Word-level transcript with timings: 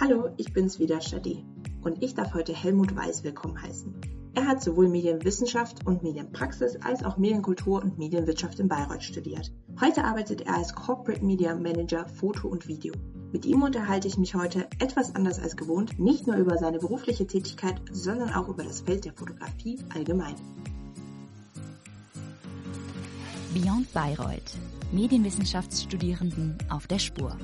Hallo, 0.00 0.28
ich 0.36 0.52
bin's 0.52 0.78
wieder, 0.78 1.00
Shadi. 1.00 1.44
Und 1.82 2.04
ich 2.04 2.14
darf 2.14 2.32
heute 2.32 2.52
Helmut 2.52 2.94
Weiß 2.94 3.24
willkommen 3.24 3.60
heißen. 3.60 3.92
Er 4.34 4.46
hat 4.46 4.62
sowohl 4.62 4.88
Medienwissenschaft 4.88 5.84
und 5.88 6.04
Medienpraxis 6.04 6.76
als 6.82 7.02
auch 7.02 7.16
Medienkultur 7.16 7.82
und 7.82 7.98
Medienwirtschaft 7.98 8.60
in 8.60 8.68
Bayreuth 8.68 9.02
studiert. 9.02 9.50
Heute 9.80 10.04
arbeitet 10.04 10.42
er 10.42 10.54
als 10.54 10.72
Corporate 10.72 11.24
Media 11.24 11.52
Manager 11.56 12.06
Foto 12.06 12.46
und 12.46 12.68
Video. 12.68 12.94
Mit 13.32 13.44
ihm 13.44 13.62
unterhalte 13.62 14.06
ich 14.06 14.18
mich 14.18 14.36
heute 14.36 14.68
etwas 14.78 15.16
anders 15.16 15.40
als 15.40 15.56
gewohnt, 15.56 15.98
nicht 15.98 16.28
nur 16.28 16.36
über 16.36 16.58
seine 16.58 16.78
berufliche 16.78 17.26
Tätigkeit, 17.26 17.80
sondern 17.90 18.32
auch 18.34 18.48
über 18.48 18.62
das 18.62 18.82
Feld 18.82 19.04
der 19.04 19.14
Fotografie 19.14 19.80
allgemein. 19.92 20.36
Beyond 23.52 23.92
Bayreuth. 23.92 24.56
Medienwissenschaftsstudierenden 24.92 26.56
auf 26.70 26.86
der 26.86 27.00
Spur. 27.00 27.36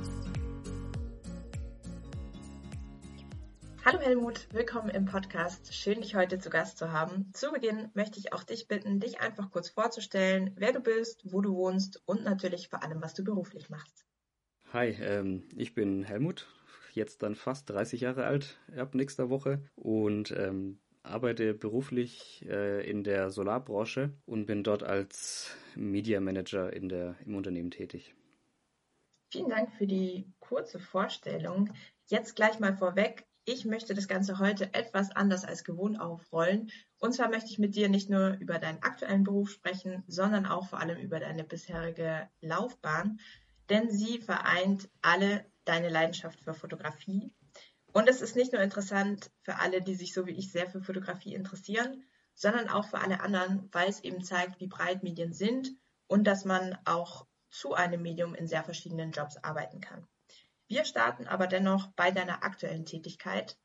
Hallo 3.87 4.01
Helmut, 4.01 4.49
willkommen 4.51 4.89
im 4.89 5.05
Podcast. 5.05 5.75
Schön, 5.75 6.01
dich 6.01 6.15
heute 6.15 6.39
zu 6.39 6.49
Gast 6.49 6.79
zu 6.79 6.91
haben. 6.91 7.31
Zu 7.35 7.53
Beginn 7.53 7.91
möchte 7.93 8.19
ich 8.19 8.33
auch 8.33 8.43
dich 8.43 8.67
bitten, 8.67 8.99
dich 8.99 9.21
einfach 9.21 9.51
kurz 9.51 9.69
vorzustellen, 9.69 10.53
wer 10.57 10.73
du 10.73 10.81
bist, 10.81 11.31
wo 11.31 11.43
du 11.43 11.55
wohnst 11.55 12.03
und 12.07 12.25
natürlich 12.25 12.71
vor 12.71 12.83
allem, 12.83 13.03
was 13.03 13.13
du 13.13 13.23
beruflich 13.25 13.69
machst. 13.69 14.07
Hi, 14.73 14.97
ähm, 15.03 15.43
ich 15.55 15.75
bin 15.75 16.03
Helmut, 16.03 16.49
jetzt 16.95 17.23
dann 17.23 17.35
fast 17.35 17.69
30 17.69 18.01
Jahre 18.01 18.25
alt 18.25 18.59
ab 18.75 18.95
nächster 18.95 19.29
Woche 19.29 19.63
und 19.75 20.31
ähm, 20.31 20.81
arbeite 21.03 21.53
beruflich 21.53 22.43
äh, 22.49 22.89
in 22.89 23.05
der 23.05 23.31
Solarbranche 23.31 24.15
und 24.25 24.47
bin 24.47 24.65
dort 24.65 24.83
als 24.83 25.55
Media 25.75 26.21
Manager 26.21 26.73
in 26.73 26.89
der, 26.89 27.17
im 27.27 27.37
Unternehmen 27.37 27.71
tätig. 27.71 28.15
Vielen 29.31 29.51
Dank 29.51 29.71
für 29.73 29.87
die 29.87 30.33
kurze 30.41 30.79
Vorstellung. 30.79 31.71
Jetzt 32.07 32.35
gleich 32.35 32.61
mal 32.61 32.75
vorweg, 32.75 33.27
ich 33.47 33.65
möchte 33.65 33.95
das 33.95 34.09
Ganze 34.09 34.39
heute 34.39 34.73
etwas 34.73 35.11
anders 35.11 35.45
als 35.45 35.65
gewohnt 35.65 36.01
aufrollen. 36.01 36.71
Und 36.99 37.13
zwar 37.13 37.29
möchte 37.29 37.51
ich 37.51 37.59
mit 37.59 37.75
dir 37.75 37.89
nicht 37.89 38.09
nur 38.09 38.37
über 38.41 38.59
deinen 38.59 38.83
aktuellen 38.83 39.25
Beruf 39.25 39.51
sprechen, 39.51 40.03
sondern 40.07 40.47
auch 40.47 40.69
vor 40.69 40.81
allem 40.81 40.99
über 40.99 41.21
deine 41.21 41.45
bisherige 41.45 42.29
Laufbahn, 42.41 43.21
denn 43.69 43.91
sie 43.91 44.19
vereint 44.19 44.89
alle 45.03 45.45
deine 45.65 45.89
Leidenschaft 45.89 46.41
für 46.41 46.55
Fotografie. 46.55 47.33
Und 47.93 48.09
es 48.09 48.23
ist 48.23 48.35
nicht 48.35 48.53
nur 48.53 48.63
interessant 48.63 49.31
für 49.43 49.57
alle, 49.61 49.81
die 49.81 49.95
sich 49.95 50.15
so 50.15 50.27
wie 50.27 50.33
ich 50.33 50.51
sehr 50.51 50.69
für 50.69 50.81
Fotografie 50.81 51.35
interessieren, 51.35 52.03
sondern 52.35 52.69
auch 52.69 52.87
für 52.89 53.01
alle 53.01 53.21
anderen, 53.21 53.69
weil 53.73 53.89
es 53.89 54.01
eben 54.01 54.23
zeigt, 54.25 54.61
wie 54.61 54.67
breit 54.67 55.03
Medien 55.03 55.33
sind 55.33 55.71
und 56.07 56.25
dass 56.25 56.45
man 56.45 56.77
auch 56.85 57.27
zu 57.51 57.75
einem 57.75 58.03
Medium 58.03 58.35
in 58.35 58.49
sehr 58.49 58.65
verschiedenen 58.65 59.13
Jobs 59.13 59.37
arbeiten 59.37 59.81
kann. 59.81 60.07
Wir 60.75 60.85
starten 60.85 61.29
aber 61.29 61.47
dennoch 61.47 61.93
bei 61.95 62.11
deiner 62.11 62.43
aktuellen 62.43 62.85
Tätigkeit 62.85 63.57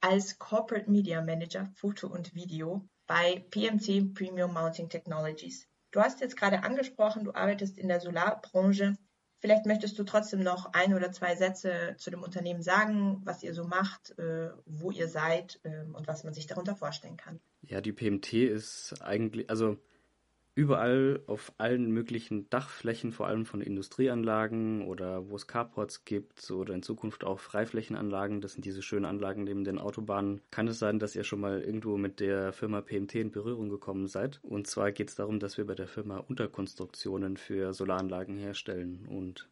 als 0.00 0.38
Corporate 0.38 0.90
Media 0.90 1.20
Manager 1.20 1.66
Foto 1.76 2.06
und 2.06 2.34
Video 2.34 2.88
bei 3.06 3.44
PMC 3.50 4.14
Premium 4.14 4.54
Mounting 4.54 4.88
Technologies. 4.88 5.68
Du 5.90 6.00
hast 6.00 6.22
jetzt 6.22 6.34
gerade 6.34 6.62
angesprochen, 6.62 7.24
du 7.24 7.34
arbeitest 7.34 7.76
in 7.76 7.88
der 7.88 8.00
Solarbranche. 8.00 8.96
Vielleicht 9.38 9.66
möchtest 9.66 9.98
du 9.98 10.04
trotzdem 10.04 10.42
noch 10.42 10.72
ein 10.72 10.94
oder 10.94 11.12
zwei 11.12 11.36
Sätze 11.36 11.94
zu 11.98 12.10
dem 12.10 12.22
Unternehmen 12.22 12.62
sagen, 12.62 13.20
was 13.26 13.42
ihr 13.42 13.52
so 13.52 13.64
macht, 13.64 14.18
äh, 14.18 14.48
wo 14.64 14.90
ihr 14.90 15.08
seid 15.08 15.60
äh, 15.62 15.82
und 15.92 16.08
was 16.08 16.24
man 16.24 16.32
sich 16.32 16.46
darunter 16.46 16.74
vorstellen 16.74 17.18
kann. 17.18 17.38
Ja, 17.60 17.82
die 17.82 17.92
PMT 17.92 18.32
ist 18.32 18.94
eigentlich, 19.02 19.50
also 19.50 19.76
überall 20.56 21.22
auf 21.26 21.52
allen 21.58 21.92
möglichen 21.92 22.48
Dachflächen, 22.48 23.12
vor 23.12 23.26
allem 23.26 23.44
von 23.44 23.60
Industrieanlagen 23.60 24.86
oder 24.86 25.28
wo 25.28 25.36
es 25.36 25.46
Carports 25.46 26.06
gibt 26.06 26.50
oder 26.50 26.72
in 26.74 26.82
Zukunft 26.82 27.24
auch 27.24 27.40
Freiflächenanlagen. 27.40 28.40
Das 28.40 28.54
sind 28.54 28.64
diese 28.64 28.80
schönen 28.80 29.04
Anlagen 29.04 29.44
neben 29.44 29.64
den 29.64 29.78
Autobahnen. 29.78 30.40
Kann 30.50 30.66
es 30.66 30.78
sein, 30.78 30.98
dass 30.98 31.14
ihr 31.14 31.24
schon 31.24 31.40
mal 31.40 31.60
irgendwo 31.60 31.98
mit 31.98 32.20
der 32.20 32.54
Firma 32.54 32.80
PMT 32.80 33.16
in 33.16 33.30
Berührung 33.32 33.68
gekommen 33.68 34.06
seid? 34.06 34.40
Und 34.42 34.66
zwar 34.66 34.92
geht 34.92 35.10
es 35.10 35.14
darum, 35.14 35.40
dass 35.40 35.58
wir 35.58 35.66
bei 35.66 35.74
der 35.74 35.88
Firma 35.88 36.16
Unterkonstruktionen 36.16 37.36
für 37.36 37.74
Solaranlagen 37.74 38.38
herstellen. 38.38 39.06
Und 39.10 39.50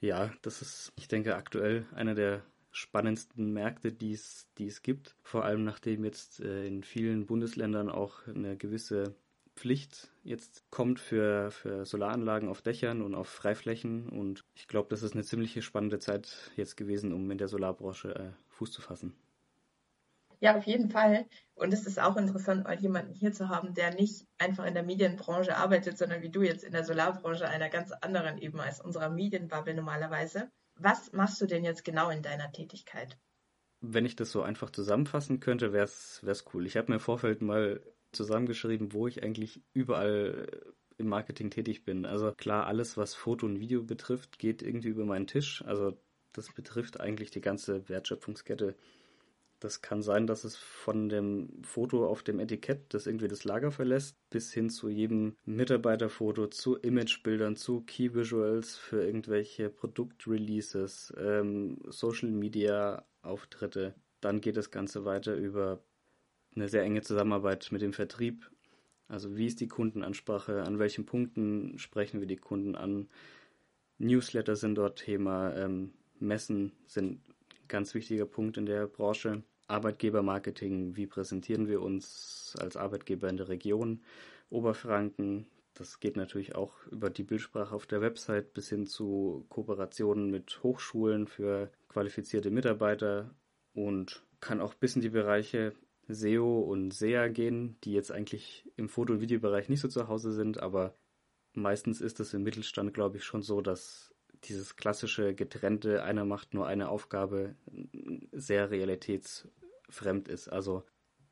ja, 0.00 0.32
das 0.42 0.60
ist, 0.60 0.92
ich 0.96 1.06
denke, 1.06 1.36
aktuell 1.36 1.86
einer 1.94 2.16
der 2.16 2.42
spannendsten 2.72 3.52
Märkte, 3.52 3.92
die 3.92 4.12
es, 4.12 4.48
die 4.58 4.66
es 4.66 4.82
gibt. 4.82 5.14
Vor 5.22 5.44
allem 5.44 5.62
nachdem 5.62 6.04
jetzt 6.04 6.40
äh, 6.40 6.66
in 6.66 6.82
vielen 6.82 7.26
Bundesländern 7.26 7.88
auch 7.88 8.26
eine 8.26 8.56
gewisse 8.56 9.14
Pflicht 9.54 10.10
jetzt 10.22 10.64
kommt 10.70 10.98
für, 10.98 11.50
für 11.50 11.84
Solaranlagen 11.84 12.48
auf 12.48 12.62
Dächern 12.62 13.02
und 13.02 13.14
auf 13.14 13.28
Freiflächen. 13.28 14.08
Und 14.08 14.44
ich 14.54 14.68
glaube, 14.68 14.88
das 14.90 15.02
ist 15.02 15.14
eine 15.14 15.24
ziemlich 15.24 15.62
spannende 15.64 15.98
Zeit 15.98 16.50
jetzt 16.56 16.76
gewesen, 16.76 17.12
um 17.12 17.30
in 17.30 17.38
der 17.38 17.48
Solarbranche 17.48 18.14
äh, 18.14 18.30
Fuß 18.48 18.72
zu 18.72 18.82
fassen. 18.82 19.14
Ja, 20.40 20.56
auf 20.56 20.64
jeden 20.64 20.90
Fall. 20.90 21.26
Und 21.54 21.72
es 21.72 21.86
ist 21.86 22.00
auch 22.00 22.16
interessant, 22.16 22.64
mal 22.64 22.76
jemanden 22.76 23.14
hier 23.14 23.32
zu 23.32 23.48
haben, 23.48 23.74
der 23.74 23.94
nicht 23.94 24.26
einfach 24.38 24.64
in 24.64 24.74
der 24.74 24.82
Medienbranche 24.82 25.56
arbeitet, 25.56 25.96
sondern 25.96 26.22
wie 26.22 26.30
du 26.30 26.42
jetzt 26.42 26.64
in 26.64 26.72
der 26.72 26.84
Solarbranche, 26.84 27.48
einer 27.48 27.68
ganz 27.68 27.92
anderen 27.92 28.38
eben 28.38 28.58
als 28.58 28.80
unserer 28.80 29.08
Medienbubble 29.08 29.74
normalerweise. 29.74 30.50
Was 30.74 31.12
machst 31.12 31.40
du 31.40 31.46
denn 31.46 31.62
jetzt 31.62 31.84
genau 31.84 32.10
in 32.10 32.22
deiner 32.22 32.50
Tätigkeit? 32.50 33.16
Wenn 33.80 34.04
ich 34.04 34.16
das 34.16 34.32
so 34.32 34.42
einfach 34.42 34.70
zusammenfassen 34.70 35.38
könnte, 35.38 35.72
wäre 35.72 35.84
es 35.84 36.44
cool. 36.52 36.66
Ich 36.66 36.76
habe 36.76 36.88
mir 36.88 36.96
im 36.96 37.00
Vorfeld 37.00 37.40
mal 37.40 37.80
zusammengeschrieben, 38.12 38.92
wo 38.92 39.06
ich 39.06 39.22
eigentlich 39.22 39.62
überall 39.72 40.48
im 40.98 41.08
Marketing 41.08 41.50
tätig 41.50 41.84
bin. 41.84 42.06
Also 42.06 42.32
klar, 42.32 42.66
alles, 42.66 42.96
was 42.96 43.14
Foto 43.14 43.46
und 43.46 43.60
Video 43.60 43.82
betrifft, 43.82 44.38
geht 44.38 44.62
irgendwie 44.62 44.88
über 44.88 45.04
meinen 45.04 45.26
Tisch. 45.26 45.62
Also 45.66 45.98
das 46.32 46.52
betrifft 46.52 47.00
eigentlich 47.00 47.30
die 47.30 47.40
ganze 47.40 47.88
Wertschöpfungskette. 47.88 48.76
Das 49.60 49.80
kann 49.80 50.02
sein, 50.02 50.26
dass 50.26 50.42
es 50.42 50.56
von 50.56 51.08
dem 51.08 51.62
Foto 51.62 52.06
auf 52.06 52.24
dem 52.24 52.40
Etikett, 52.40 52.94
das 52.94 53.06
irgendwie 53.06 53.28
das 53.28 53.44
Lager 53.44 53.70
verlässt, 53.70 54.16
bis 54.28 54.52
hin 54.52 54.70
zu 54.70 54.88
jedem 54.88 55.36
Mitarbeiterfoto, 55.44 56.48
zu 56.48 56.76
Imagebildern, 56.76 57.54
zu 57.54 57.82
Key 57.82 58.12
Visuals 58.12 58.76
für 58.76 59.04
irgendwelche 59.04 59.70
Produktreleases, 59.70 61.12
ähm, 61.16 61.78
Social 61.88 62.30
Media 62.30 63.06
Auftritte. 63.22 63.94
Dann 64.20 64.40
geht 64.40 64.56
das 64.56 64.72
Ganze 64.72 65.04
weiter 65.04 65.36
über 65.36 65.84
eine 66.54 66.68
sehr 66.68 66.82
enge 66.82 67.02
Zusammenarbeit 67.02 67.68
mit 67.72 67.82
dem 67.82 67.92
Vertrieb. 67.92 68.50
Also 69.08 69.36
wie 69.36 69.46
ist 69.46 69.60
die 69.60 69.68
Kundenansprache, 69.68 70.62
an 70.62 70.78
welchen 70.78 71.06
Punkten 71.06 71.78
sprechen 71.78 72.20
wir 72.20 72.26
die 72.26 72.36
Kunden 72.36 72.76
an. 72.76 73.08
Newsletter 73.98 74.56
sind 74.56 74.76
dort 74.76 74.98
Thema, 74.98 75.54
ähm, 75.54 75.92
Messen 76.18 76.72
sind 76.86 77.20
ganz 77.68 77.94
wichtiger 77.94 78.26
Punkt 78.26 78.56
in 78.56 78.66
der 78.66 78.86
Branche. 78.86 79.42
Arbeitgebermarketing, 79.68 80.96
wie 80.96 81.06
präsentieren 81.06 81.68
wir 81.68 81.80
uns 81.80 82.54
als 82.58 82.76
Arbeitgeber 82.76 83.28
in 83.28 83.36
der 83.36 83.48
Region 83.48 84.02
Oberfranken. 84.50 85.46
Das 85.74 86.00
geht 86.00 86.16
natürlich 86.16 86.54
auch 86.54 86.74
über 86.88 87.08
die 87.08 87.22
Bildsprache 87.22 87.74
auf 87.74 87.86
der 87.86 88.02
Website 88.02 88.52
bis 88.52 88.68
hin 88.68 88.86
zu 88.86 89.46
Kooperationen 89.48 90.30
mit 90.30 90.62
Hochschulen 90.62 91.26
für 91.26 91.70
qualifizierte 91.88 92.50
Mitarbeiter 92.50 93.34
und 93.72 94.22
kann 94.40 94.60
auch 94.60 94.74
bis 94.74 94.96
in 94.96 95.02
die 95.02 95.08
Bereiche 95.08 95.72
SEO 96.08 96.60
und 96.60 96.92
SEA 96.92 97.28
gehen, 97.28 97.76
die 97.84 97.92
jetzt 97.92 98.12
eigentlich 98.12 98.70
im 98.76 98.88
Foto- 98.88 99.14
und 99.14 99.20
Videobereich 99.20 99.68
nicht 99.68 99.80
so 99.80 99.88
zu 99.88 100.08
Hause 100.08 100.32
sind, 100.32 100.60
aber 100.60 100.94
meistens 101.54 102.00
ist 102.00 102.20
es 102.20 102.34
im 102.34 102.42
Mittelstand, 102.42 102.94
glaube 102.94 103.18
ich, 103.18 103.24
schon 103.24 103.42
so, 103.42 103.60
dass 103.60 104.14
dieses 104.44 104.76
klassische 104.76 105.34
getrennte, 105.34 106.02
einer 106.02 106.24
macht 106.24 106.54
nur 106.54 106.66
eine 106.66 106.88
Aufgabe, 106.88 107.54
sehr 108.32 108.70
realitätsfremd 108.70 110.28
ist. 110.28 110.48
Also, 110.48 110.84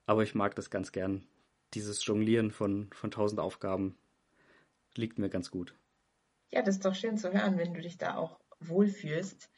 aber 0.06 0.22
ich 0.22 0.34
mag 0.34 0.54
das 0.54 0.70
ganz 0.70 0.92
gern. 0.92 1.26
Dieses 1.74 2.04
Jonglieren 2.04 2.50
von, 2.50 2.90
von 2.92 3.10
tausend 3.10 3.40
Aufgaben 3.40 3.96
liegt 4.94 5.18
mir 5.18 5.28
ganz 5.28 5.50
gut. 5.50 5.74
Ja, 6.52 6.62
das 6.62 6.76
ist 6.76 6.84
doch 6.84 6.94
schön 6.94 7.16
zu 7.16 7.32
hören, 7.32 7.58
wenn 7.58 7.74
du 7.74 7.80
dich 7.80 7.96
da 7.96 8.16
auch 8.16 8.40
wohlfühlst. 8.60 9.50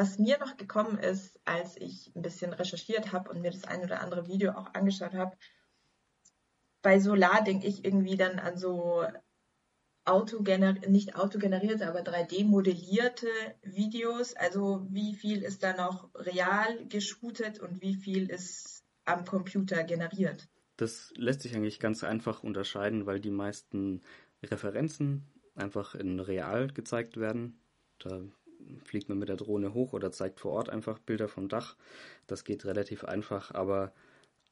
Was 0.00 0.18
mir 0.18 0.38
noch 0.38 0.56
gekommen 0.56 0.96
ist, 0.96 1.38
als 1.44 1.76
ich 1.76 2.10
ein 2.16 2.22
bisschen 2.22 2.54
recherchiert 2.54 3.12
habe 3.12 3.28
und 3.28 3.42
mir 3.42 3.50
das 3.50 3.64
ein 3.64 3.82
oder 3.82 4.00
andere 4.00 4.28
Video 4.28 4.52
auch 4.52 4.72
angeschaut 4.72 5.12
habe, 5.12 5.36
bei 6.80 6.98
Solar 6.98 7.44
denke 7.44 7.66
ich 7.66 7.84
irgendwie 7.84 8.16
dann 8.16 8.38
an 8.38 8.56
so 8.56 9.04
autogener 10.06 10.72
nicht 10.88 11.16
autogenerierte, 11.16 11.86
aber 11.86 12.00
3D-modellierte 12.00 13.28
Videos. 13.60 14.34
Also 14.36 14.86
wie 14.88 15.14
viel 15.14 15.42
ist 15.42 15.62
da 15.62 15.74
noch 15.74 16.08
real 16.14 16.86
geshootet 16.86 17.60
und 17.60 17.82
wie 17.82 17.94
viel 17.94 18.30
ist 18.30 18.82
am 19.04 19.26
Computer 19.26 19.84
generiert? 19.84 20.48
Das 20.78 21.12
lässt 21.14 21.42
sich 21.42 21.54
eigentlich 21.54 21.78
ganz 21.78 22.04
einfach 22.04 22.42
unterscheiden, 22.42 23.04
weil 23.04 23.20
die 23.20 23.30
meisten 23.30 24.00
Referenzen 24.42 25.30
einfach 25.56 25.94
in 25.94 26.20
real 26.20 26.68
gezeigt 26.68 27.18
werden. 27.18 27.60
Da 27.98 28.22
fliegt 28.84 29.08
man 29.08 29.18
mit 29.18 29.28
der 29.28 29.36
Drohne 29.36 29.74
hoch 29.74 29.92
oder 29.92 30.12
zeigt 30.12 30.40
vor 30.40 30.52
Ort 30.52 30.68
einfach 30.68 30.98
Bilder 30.98 31.28
vom 31.28 31.48
Dach. 31.48 31.76
Das 32.26 32.44
geht 32.44 32.64
relativ 32.64 33.04
einfach, 33.04 33.52
aber 33.54 33.92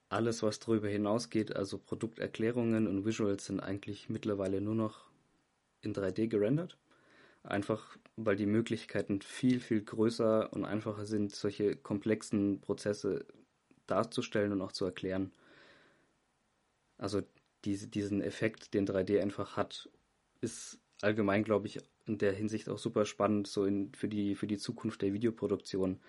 alles, 0.09 0.43
was 0.43 0.59
darüber 0.59 0.89
hinausgeht, 0.89 1.55
also 1.55 1.79
Produkterklärungen 1.79 2.87
und 2.87 3.05
Visuals, 3.05 3.47
sind 3.47 3.61
eigentlich 3.61 4.09
mittlerweile 4.09 4.61
nur 4.61 4.75
noch 4.75 5.07
in 5.83 5.95
3D 5.95 6.29
gerendert. 6.29 6.79
Einfach 7.43 7.99
weil 8.17 8.37
die 8.37 8.47
Möglichkeiten 8.47 9.23
viel, 9.23 9.61
viel 9.61 9.83
größer 9.83 10.53
und 10.53 10.65
einfacher 10.65 11.07
sind, 11.07 11.35
solche 11.35 11.77
komplexen 11.77 12.61
Prozesse 12.61 13.27
darzustellen 13.87 14.53
und 14.53 14.61
auch 14.61 14.73
zu 14.73 14.85
erklären. 14.85 15.33
Also 16.99 17.23
diese, 17.65 17.87
diesen 17.87 18.21
Effekt, 18.21 18.75
den 18.75 18.87
3D 18.87 19.21
einfach 19.23 19.57
hat, 19.57 19.89
ist 20.41 20.81
allgemein, 21.03 21.45
glaube 21.45 21.67
ich, 21.67 21.81
in 22.07 22.19
der 22.19 22.33
Hinsicht 22.33 22.69
auch 22.69 22.79
super 22.79 23.05
spannend, 23.05 23.47
so 23.47 23.65
in, 23.65 23.93
für, 23.95 24.09
die, 24.09 24.35
für 24.35 24.47
die 24.47 24.59
Zukunft 24.59 25.03
der 25.03 25.13
Videoproduktion. 25.13 26.01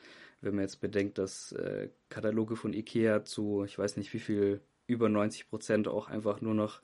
Wenn 0.42 0.56
man 0.56 0.64
jetzt 0.64 0.82
bedenkt, 0.82 1.18
dass 1.18 1.52
äh, 1.52 1.90
Kataloge 2.10 2.56
von 2.56 2.74
IKEA 2.74 3.26
zu, 3.26 3.64
ich 3.66 3.78
weiß 3.78 3.98
nicht 3.98 4.14
wie 4.14 4.20
viel, 4.20 4.62
über 4.88 5.10
90 5.10 5.50
Prozent 5.50 5.88
auch 5.88 6.08
einfach 6.08 6.42
nur 6.42 6.56
noch 6.56 6.82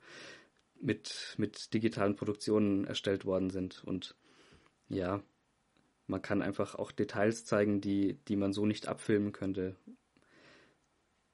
mit, 0.80 1.34
mit 1.38 1.74
digitalen 1.74 2.14
Produktionen 2.14 2.84
erstellt 2.84 3.24
worden 3.24 3.50
sind. 3.50 3.82
Und 3.84 4.14
ja, 4.88 5.22
man 6.06 6.22
kann 6.22 6.42
einfach 6.42 6.76
auch 6.76 6.92
Details 6.92 7.44
zeigen, 7.44 7.80
die, 7.80 8.14
die 8.28 8.36
man 8.36 8.52
so 8.52 8.66
nicht 8.66 8.86
abfilmen 8.86 9.32
könnte. 9.32 9.74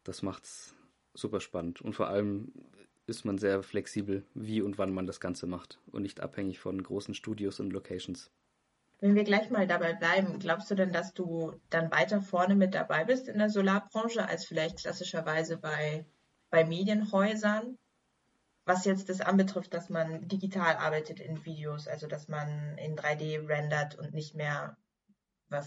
Das 0.05 0.23
macht's 0.23 0.75
super 1.13 1.41
spannend. 1.41 1.83
Und 1.83 1.95
vor 1.95 2.09
allem 2.09 2.53
ist 3.07 3.25
man 3.25 3.39
sehr 3.39 3.63
flexibel, 3.63 4.25
wie 4.35 4.63
und 4.63 4.79
wann 4.79 4.93
man 4.93 5.07
das 5.07 5.21
Ganze 5.21 5.47
macht 5.47 5.81
und 5.91 6.03
nicht 6.03 6.21
abhängig 6.21 6.61
von 6.61 6.83
großen 6.83 7.15
Studios 7.15 7.61
und 7.61 7.73
Locations. 7.73 8.31
Wenn 9.01 9.17
wir 9.17 9.25
gleich 9.25 9.51
mal 9.51 9.67
dabei 9.67 9.95
bleiben, 9.95 10.39
glaubst 10.39 10.71
du 10.71 10.77
denn, 10.77 10.93
dass 10.93 11.13
du 11.13 11.61
dann 11.71 11.91
weiter 11.91 12.21
vorne 12.21 12.55
mit 12.55 12.75
dabei 12.75 13.05
bist 13.05 13.27
in 13.27 13.39
der 13.39 13.51
Solarbranche 13.51 14.25
als 14.27 14.45
vielleicht 14.45 14.79
klassischerweise 14.79 15.57
bei, 15.57 16.07
bei 16.51 16.65
Medienhäusern? 16.65 17.79
Was 18.65 18.85
jetzt 18.85 19.09
das 19.09 19.21
anbetrifft, 19.21 19.75
dass 19.75 19.91
man 19.91 20.29
digital 20.29 20.77
arbeitet 20.77 21.19
in 21.19 21.45
Videos, 21.45 21.89
also 21.89 22.07
dass 22.07 22.29
man 22.29 22.79
in 22.79 22.97
3D 22.97 23.49
rendert 23.49 23.97
und 23.97 24.15
nicht 24.15 24.37
mehr 24.37 24.77
was 25.49 25.67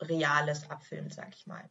Reales 0.00 0.68
abfilmt, 0.68 1.14
sag 1.14 1.34
ich 1.36 1.46
mal. 1.46 1.70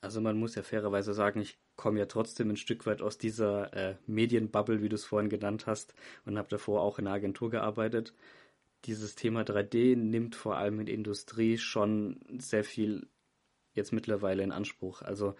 Also 0.00 0.20
man 0.20 0.38
muss 0.38 0.54
ja 0.54 0.62
fairerweise 0.62 1.12
sagen, 1.12 1.40
ich 1.40 1.58
komme 1.76 1.98
ja 1.98 2.06
trotzdem 2.06 2.50
ein 2.50 2.56
Stück 2.56 2.86
weit 2.86 3.02
aus 3.02 3.18
dieser 3.18 3.72
äh, 3.74 3.96
Medienbubble, 4.06 4.82
wie 4.82 4.88
du 4.88 4.96
es 4.96 5.04
vorhin 5.04 5.30
genannt 5.30 5.66
hast, 5.66 5.94
und 6.24 6.38
habe 6.38 6.48
davor 6.48 6.80
auch 6.80 6.98
in 6.98 7.06
einer 7.06 7.16
Agentur 7.16 7.50
gearbeitet. 7.50 8.14
Dieses 8.84 9.14
Thema 9.14 9.42
3D 9.42 9.96
nimmt 9.96 10.34
vor 10.34 10.56
allem 10.56 10.80
in 10.80 10.86
der 10.86 10.94
Industrie 10.94 11.58
schon 11.58 12.20
sehr 12.38 12.64
viel 12.64 13.08
jetzt 13.74 13.92
mittlerweile 13.92 14.42
in 14.42 14.52
Anspruch. 14.52 15.02
Also 15.02 15.34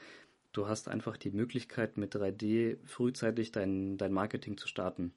du 0.52 0.68
hast 0.68 0.88
einfach 0.88 1.16
die 1.16 1.30
Möglichkeit, 1.30 1.96
mit 1.96 2.14
3D 2.14 2.78
frühzeitig 2.86 3.52
dein, 3.52 3.96
dein 3.96 4.12
Marketing 4.12 4.56
zu 4.56 4.68
starten. 4.68 5.12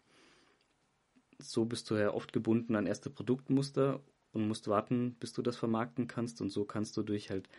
So 1.37 1.65
bist 1.65 1.89
du 1.89 1.95
ja 1.95 2.13
oft 2.13 2.33
gebunden 2.33 2.75
an 2.75 2.87
erste 2.87 3.09
Produktmuster 3.09 4.01
und 4.31 4.47
musst 4.47 4.67
warten, 4.67 5.15
bis 5.19 5.33
du 5.33 5.41
das 5.41 5.57
vermarkten 5.57 6.07
kannst. 6.07 6.41
Und 6.41 6.49
so 6.49 6.65
kannst 6.65 6.95
du 6.97 7.03
durch 7.03 7.29
halt 7.29 7.49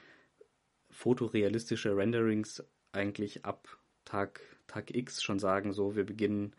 fotorealistische 0.90 1.96
Renderings 1.96 2.62
eigentlich 2.92 3.44
ab 3.44 3.68
Tag, 4.04 4.40
Tag 4.66 4.94
X 4.94 5.22
schon 5.22 5.38
sagen, 5.38 5.72
so, 5.72 5.96
wir 5.96 6.04
beginnen, 6.04 6.54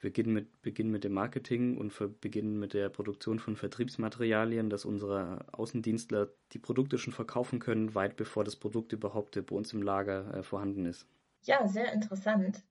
beginnen 0.00 0.32
mit, 0.32 0.62
beginnen 0.62 0.90
mit 0.90 1.04
dem 1.04 1.12
Marketing 1.12 1.76
und 1.76 1.92
beginnen 2.20 2.58
mit 2.58 2.74
der 2.74 2.88
Produktion 2.88 3.38
von 3.38 3.56
Vertriebsmaterialien, 3.56 4.70
dass 4.70 4.84
unsere 4.84 5.44
Außendienstler 5.52 6.28
die 6.52 6.58
Produkte 6.58 6.98
schon 6.98 7.12
verkaufen 7.12 7.58
können, 7.58 7.94
weit 7.94 8.16
bevor 8.16 8.44
das 8.44 8.56
Produkt 8.56 8.92
überhaupt 8.92 9.34
bei 9.46 9.54
uns 9.54 9.72
im 9.72 9.82
Lager 9.82 10.34
äh, 10.34 10.42
vorhanden 10.42 10.86
ist. 10.86 11.06
Ja, 11.42 11.66
sehr 11.66 11.92
interessant. 11.92 12.62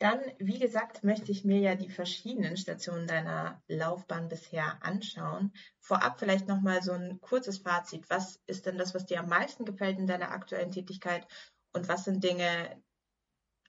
Dann, 0.00 0.18
wie 0.38 0.58
gesagt, 0.58 1.04
möchte 1.04 1.30
ich 1.30 1.44
mir 1.44 1.58
ja 1.58 1.74
die 1.74 1.90
verschiedenen 1.90 2.56
Stationen 2.56 3.06
deiner 3.06 3.62
Laufbahn 3.68 4.28
bisher 4.28 4.82
anschauen. 4.82 5.52
Vorab 5.78 6.18
vielleicht 6.18 6.48
nochmal 6.48 6.82
so 6.82 6.92
ein 6.92 7.20
kurzes 7.20 7.58
Fazit. 7.58 8.08
Was 8.08 8.40
ist 8.46 8.64
denn 8.64 8.78
das, 8.78 8.94
was 8.94 9.04
dir 9.04 9.20
am 9.20 9.28
meisten 9.28 9.66
gefällt 9.66 9.98
in 9.98 10.06
deiner 10.06 10.30
aktuellen 10.30 10.70
Tätigkeit 10.70 11.26
und 11.72 11.88
was 11.88 12.04
sind 12.04 12.24
Dinge, 12.24 12.82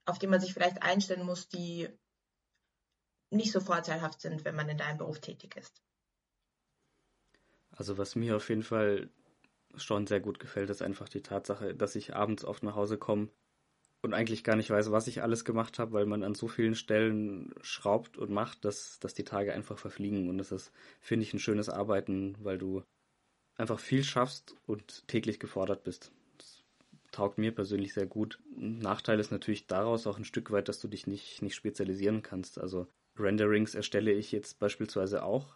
auf 0.06 0.20
die 0.20 0.28
man 0.28 0.40
sich 0.40 0.54
vielleicht 0.54 0.82
einstellen 0.82 1.26
muss, 1.26 1.48
die 1.48 1.90
nicht 3.30 3.52
so 3.52 3.60
vorteilhaft 3.60 4.22
sind, 4.22 4.44
wenn 4.46 4.56
man 4.56 4.70
in 4.70 4.78
deinem 4.78 4.98
Beruf 4.98 5.20
tätig 5.20 5.56
ist? 5.56 5.82
Also 7.72 7.98
was 7.98 8.16
mir 8.16 8.36
auf 8.36 8.50
jeden 8.50 8.64
Fall 8.64 9.10
schon 9.76 10.06
sehr 10.06 10.20
gut 10.20 10.40
gefällt, 10.40 10.70
ist 10.70 10.82
einfach 10.82 11.08
die 11.08 11.22
Tatsache, 11.22 11.74
dass 11.74 11.96
ich 11.96 12.14
abends 12.14 12.44
oft 12.44 12.64
nach 12.64 12.76
Hause 12.76 12.98
komme 12.98 13.30
und 14.02 14.14
eigentlich 14.14 14.44
gar 14.44 14.58
nicht 14.58 14.70
weiß, 14.70 14.92
was 14.92 15.08
ich 15.08 15.22
alles 15.22 15.46
gemacht 15.46 15.80
habe, 15.80 15.94
weil 15.94 16.06
man 16.06 16.24
an 16.24 16.36
so 16.36 16.48
vielen 16.48 16.76
Stellen 16.76 17.54
schraubt 17.62 18.18
und 18.18 18.32
macht, 18.32 18.66
dass, 18.66 19.00
dass 19.00 19.14
die 19.14 19.24
Tage 19.24 19.54
einfach 19.54 19.78
verfliegen. 19.78 20.28
Und 20.30 20.40
das 20.40 20.52
ist, 20.52 20.74
finde 21.00 21.24
ich, 21.24 21.34
ein 21.34 21.40
schönes 21.40 21.70
Arbeiten, 21.70 22.36
weil 22.44 22.58
du 22.58 22.84
einfach 23.56 23.80
viel 23.80 24.04
schaffst 24.04 24.56
und 24.66 25.08
täglich 25.08 25.40
gefordert 25.40 25.84
bist 25.84 26.12
taugt 27.22 27.38
mir 27.38 27.54
persönlich 27.54 27.94
sehr 27.94 28.08
gut. 28.08 28.40
Nachteil 28.56 29.20
ist 29.20 29.32
natürlich 29.32 29.68
daraus 29.68 30.08
auch 30.08 30.18
ein 30.18 30.26
Stück 30.26 30.50
weit, 30.50 30.68
dass 30.68 30.80
du 30.80 30.88
dich 30.88 31.06
nicht, 31.06 31.44
nicht 31.44 31.54
spezialisieren 31.54 32.24
kannst. 32.24 32.60
Also 32.60 32.88
Renderings 33.16 33.76
erstelle 33.76 34.12
ich 34.12 34.32
jetzt 34.32 34.58
beispielsweise 34.58 35.22
auch. 35.22 35.56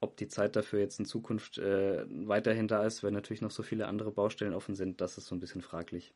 Ob 0.00 0.16
die 0.16 0.28
Zeit 0.28 0.54
dafür 0.54 0.78
jetzt 0.78 1.00
in 1.00 1.04
Zukunft 1.04 1.58
äh, 1.58 2.04
weiterhin 2.28 2.68
da 2.68 2.84
ist, 2.84 3.02
wenn 3.02 3.14
natürlich 3.14 3.42
noch 3.42 3.50
so 3.50 3.64
viele 3.64 3.88
andere 3.88 4.12
Baustellen 4.12 4.54
offen 4.54 4.76
sind, 4.76 5.00
das 5.00 5.18
ist 5.18 5.26
so 5.26 5.34
ein 5.34 5.40
bisschen 5.40 5.60
fraglich. 5.60 6.14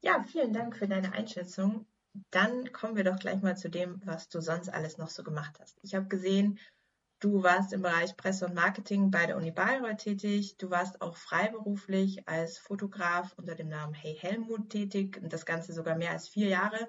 Ja, 0.00 0.24
vielen 0.24 0.52
Dank 0.52 0.74
für 0.76 0.88
deine 0.88 1.12
Einschätzung. 1.12 1.86
Dann 2.32 2.72
kommen 2.72 2.96
wir 2.96 3.04
doch 3.04 3.20
gleich 3.20 3.40
mal 3.42 3.56
zu 3.56 3.70
dem, 3.70 4.02
was 4.04 4.28
du 4.28 4.40
sonst 4.40 4.70
alles 4.70 4.98
noch 4.98 5.10
so 5.10 5.22
gemacht 5.22 5.60
hast. 5.60 5.78
Ich 5.82 5.94
habe 5.94 6.08
gesehen, 6.08 6.58
Du 7.20 7.42
warst 7.42 7.74
im 7.74 7.82
Bereich 7.82 8.16
Presse 8.16 8.46
und 8.46 8.54
Marketing 8.54 9.10
bei 9.10 9.26
der 9.26 9.36
Uni 9.36 9.50
Bayreuth 9.50 9.98
tätig. 9.98 10.56
Du 10.56 10.70
warst 10.70 11.02
auch 11.02 11.18
freiberuflich 11.18 12.26
als 12.26 12.56
Fotograf 12.56 13.34
unter 13.36 13.54
dem 13.54 13.68
Namen 13.68 13.92
Hey 13.92 14.16
Helmut 14.18 14.70
tätig 14.70 15.20
und 15.22 15.30
das 15.30 15.44
Ganze 15.44 15.74
sogar 15.74 15.96
mehr 15.96 16.12
als 16.12 16.28
vier 16.28 16.48
Jahre. 16.48 16.88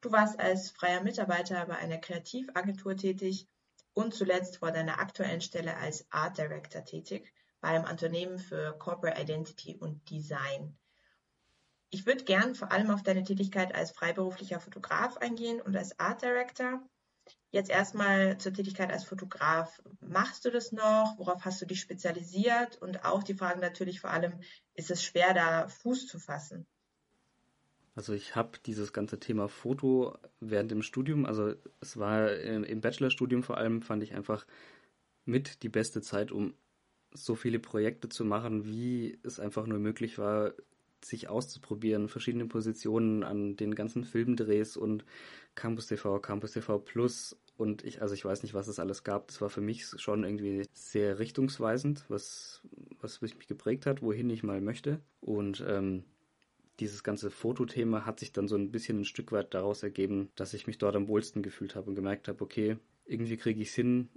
Du 0.00 0.10
warst 0.10 0.40
als 0.40 0.70
freier 0.70 1.02
Mitarbeiter 1.02 1.66
bei 1.66 1.76
einer 1.76 1.98
Kreativagentur 1.98 2.96
tätig 2.96 3.46
und 3.92 4.14
zuletzt 4.14 4.56
vor 4.56 4.70
deiner 4.70 5.00
aktuellen 5.00 5.42
Stelle 5.42 5.76
als 5.76 6.10
Art 6.10 6.38
Director 6.38 6.82
tätig 6.82 7.30
bei 7.60 7.68
einem 7.68 7.84
Unternehmen 7.84 8.38
für 8.38 8.72
Corporate 8.78 9.20
Identity 9.20 9.76
und 9.76 10.08
Design. 10.08 10.78
Ich 11.90 12.06
würde 12.06 12.24
gern 12.24 12.54
vor 12.54 12.72
allem 12.72 12.90
auf 12.90 13.02
deine 13.02 13.22
Tätigkeit 13.22 13.74
als 13.74 13.90
freiberuflicher 13.90 14.60
Fotograf 14.60 15.18
eingehen 15.18 15.60
und 15.60 15.76
als 15.76 16.00
Art 16.00 16.22
Director. 16.22 16.80
Jetzt 17.50 17.70
erstmal 17.70 18.38
zur 18.38 18.52
Tätigkeit 18.52 18.92
als 18.92 19.04
Fotograf. 19.04 19.80
Machst 20.00 20.44
du 20.44 20.50
das 20.50 20.72
noch? 20.72 21.14
Worauf 21.18 21.44
hast 21.44 21.60
du 21.62 21.66
dich 21.66 21.80
spezialisiert? 21.80 22.76
Und 22.80 23.04
auch 23.04 23.22
die 23.22 23.34
Frage 23.34 23.60
natürlich 23.60 24.00
vor 24.00 24.10
allem, 24.10 24.40
ist 24.74 24.90
es 24.90 25.02
schwer, 25.02 25.34
da 25.34 25.68
Fuß 25.68 26.06
zu 26.06 26.18
fassen? 26.18 26.66
Also 27.94 28.12
ich 28.12 28.36
habe 28.36 28.58
dieses 28.64 28.92
ganze 28.92 29.18
Thema 29.18 29.48
Foto 29.48 30.16
während 30.38 30.70
dem 30.70 30.82
Studium, 30.82 31.26
also 31.26 31.54
es 31.80 31.96
war 31.96 32.32
im 32.32 32.80
Bachelorstudium 32.80 33.42
vor 33.42 33.56
allem, 33.56 33.82
fand 33.82 34.04
ich 34.04 34.14
einfach 34.14 34.46
mit 35.24 35.64
die 35.64 35.68
beste 35.68 36.00
Zeit, 36.00 36.30
um 36.30 36.54
so 37.12 37.34
viele 37.34 37.58
Projekte 37.58 38.08
zu 38.08 38.24
machen, 38.24 38.64
wie 38.66 39.18
es 39.24 39.40
einfach 39.40 39.66
nur 39.66 39.80
möglich 39.80 40.16
war, 40.18 40.52
sich 41.04 41.28
auszuprobieren, 41.28 42.08
verschiedene 42.08 42.46
Positionen 42.46 43.22
an 43.22 43.56
den 43.56 43.74
ganzen 43.74 44.04
Filmdrehs 44.04 44.76
und 44.76 45.04
Campus 45.54 45.86
TV, 45.86 46.20
Campus 46.20 46.52
TV 46.52 46.78
Plus 46.78 47.36
und 47.56 47.84
ich, 47.84 48.00
also 48.00 48.14
ich 48.14 48.24
weiß 48.24 48.44
nicht, 48.44 48.54
was 48.54 48.68
es 48.68 48.78
alles 48.78 49.02
gab. 49.02 49.26
Das 49.26 49.40
war 49.40 49.50
für 49.50 49.60
mich 49.60 49.84
schon 49.84 50.22
irgendwie 50.22 50.64
sehr 50.72 51.18
richtungsweisend, 51.18 52.04
was, 52.08 52.62
was 53.00 53.20
mich 53.20 53.36
geprägt 53.48 53.84
hat, 53.84 54.00
wohin 54.00 54.30
ich 54.30 54.44
mal 54.44 54.60
möchte. 54.60 55.00
Und 55.20 55.64
ähm, 55.66 56.04
dieses 56.78 57.02
ganze 57.02 57.30
Fotothema 57.30 58.06
hat 58.06 58.20
sich 58.20 58.32
dann 58.32 58.46
so 58.46 58.54
ein 58.54 58.70
bisschen 58.70 59.00
ein 59.00 59.04
Stück 59.04 59.32
weit 59.32 59.54
daraus 59.54 59.82
ergeben, 59.82 60.30
dass 60.36 60.54
ich 60.54 60.68
mich 60.68 60.78
dort 60.78 60.94
am 60.94 61.08
wohlsten 61.08 61.42
gefühlt 61.42 61.74
habe 61.74 61.88
und 61.88 61.96
gemerkt 61.96 62.28
habe, 62.28 62.42
okay, 62.44 62.76
irgendwie 63.04 63.36
kriege 63.36 63.60
ich 63.60 63.70
es 63.70 63.74
hin, 63.74 64.08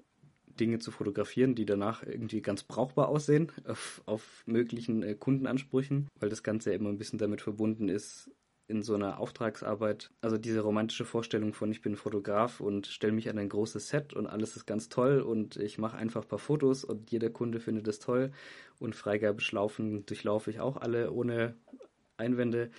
Dinge 0.61 0.79
zu 0.79 0.91
fotografieren, 0.91 1.55
die 1.55 1.65
danach 1.65 2.03
irgendwie 2.03 2.41
ganz 2.41 2.63
brauchbar 2.63 3.09
aussehen 3.09 3.51
auf, 3.65 4.01
auf 4.05 4.43
möglichen 4.45 5.01
äh, 5.01 5.15
Kundenansprüchen, 5.15 6.07
weil 6.19 6.29
das 6.29 6.43
Ganze 6.43 6.69
ja 6.69 6.75
immer 6.75 6.89
ein 6.89 6.99
bisschen 6.99 7.17
damit 7.17 7.41
verbunden 7.41 7.89
ist, 7.89 8.29
in 8.67 8.83
so 8.83 8.93
einer 8.95 9.19
Auftragsarbeit, 9.19 10.11
also 10.21 10.37
diese 10.37 10.61
romantische 10.61 11.03
Vorstellung 11.03 11.53
von 11.53 11.71
ich 11.71 11.81
bin 11.81 11.97
Fotograf 11.97 12.61
und 12.61 12.87
stelle 12.87 13.11
mich 13.11 13.29
an 13.29 13.37
ein 13.37 13.49
großes 13.49 13.89
Set 13.89 14.13
und 14.13 14.27
alles 14.27 14.55
ist 14.55 14.65
ganz 14.65 14.87
toll 14.87 15.19
und 15.19 15.57
ich 15.57 15.77
mache 15.77 15.97
einfach 15.97 16.21
ein 16.21 16.27
paar 16.27 16.39
Fotos 16.39 16.85
und 16.85 17.11
jeder 17.11 17.31
Kunde 17.31 17.59
findet 17.59 17.87
es 17.89 17.99
toll 17.99 18.31
und 18.79 18.95
Freigabeschlaufen 18.95 20.05
durchlaufe 20.05 20.51
ich 20.51 20.61
auch 20.61 20.77
alle 20.77 21.11
ohne 21.11 21.55
Einwände, 22.15 22.69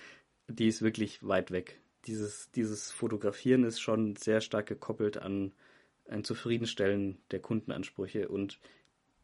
die 0.47 0.67
ist 0.67 0.81
wirklich 0.81 1.21
weit 1.27 1.51
weg. 1.51 1.79
Dieses, 2.07 2.49
dieses 2.51 2.89
Fotografieren 2.89 3.63
ist 3.63 3.79
schon 3.79 4.15
sehr 4.15 4.41
stark 4.41 4.65
gekoppelt 4.65 5.17
an 5.17 5.53
ein 6.07 6.23
Zufriedenstellen 6.23 7.17
der 7.31 7.39
Kundenansprüche 7.39 8.27
und 8.27 8.59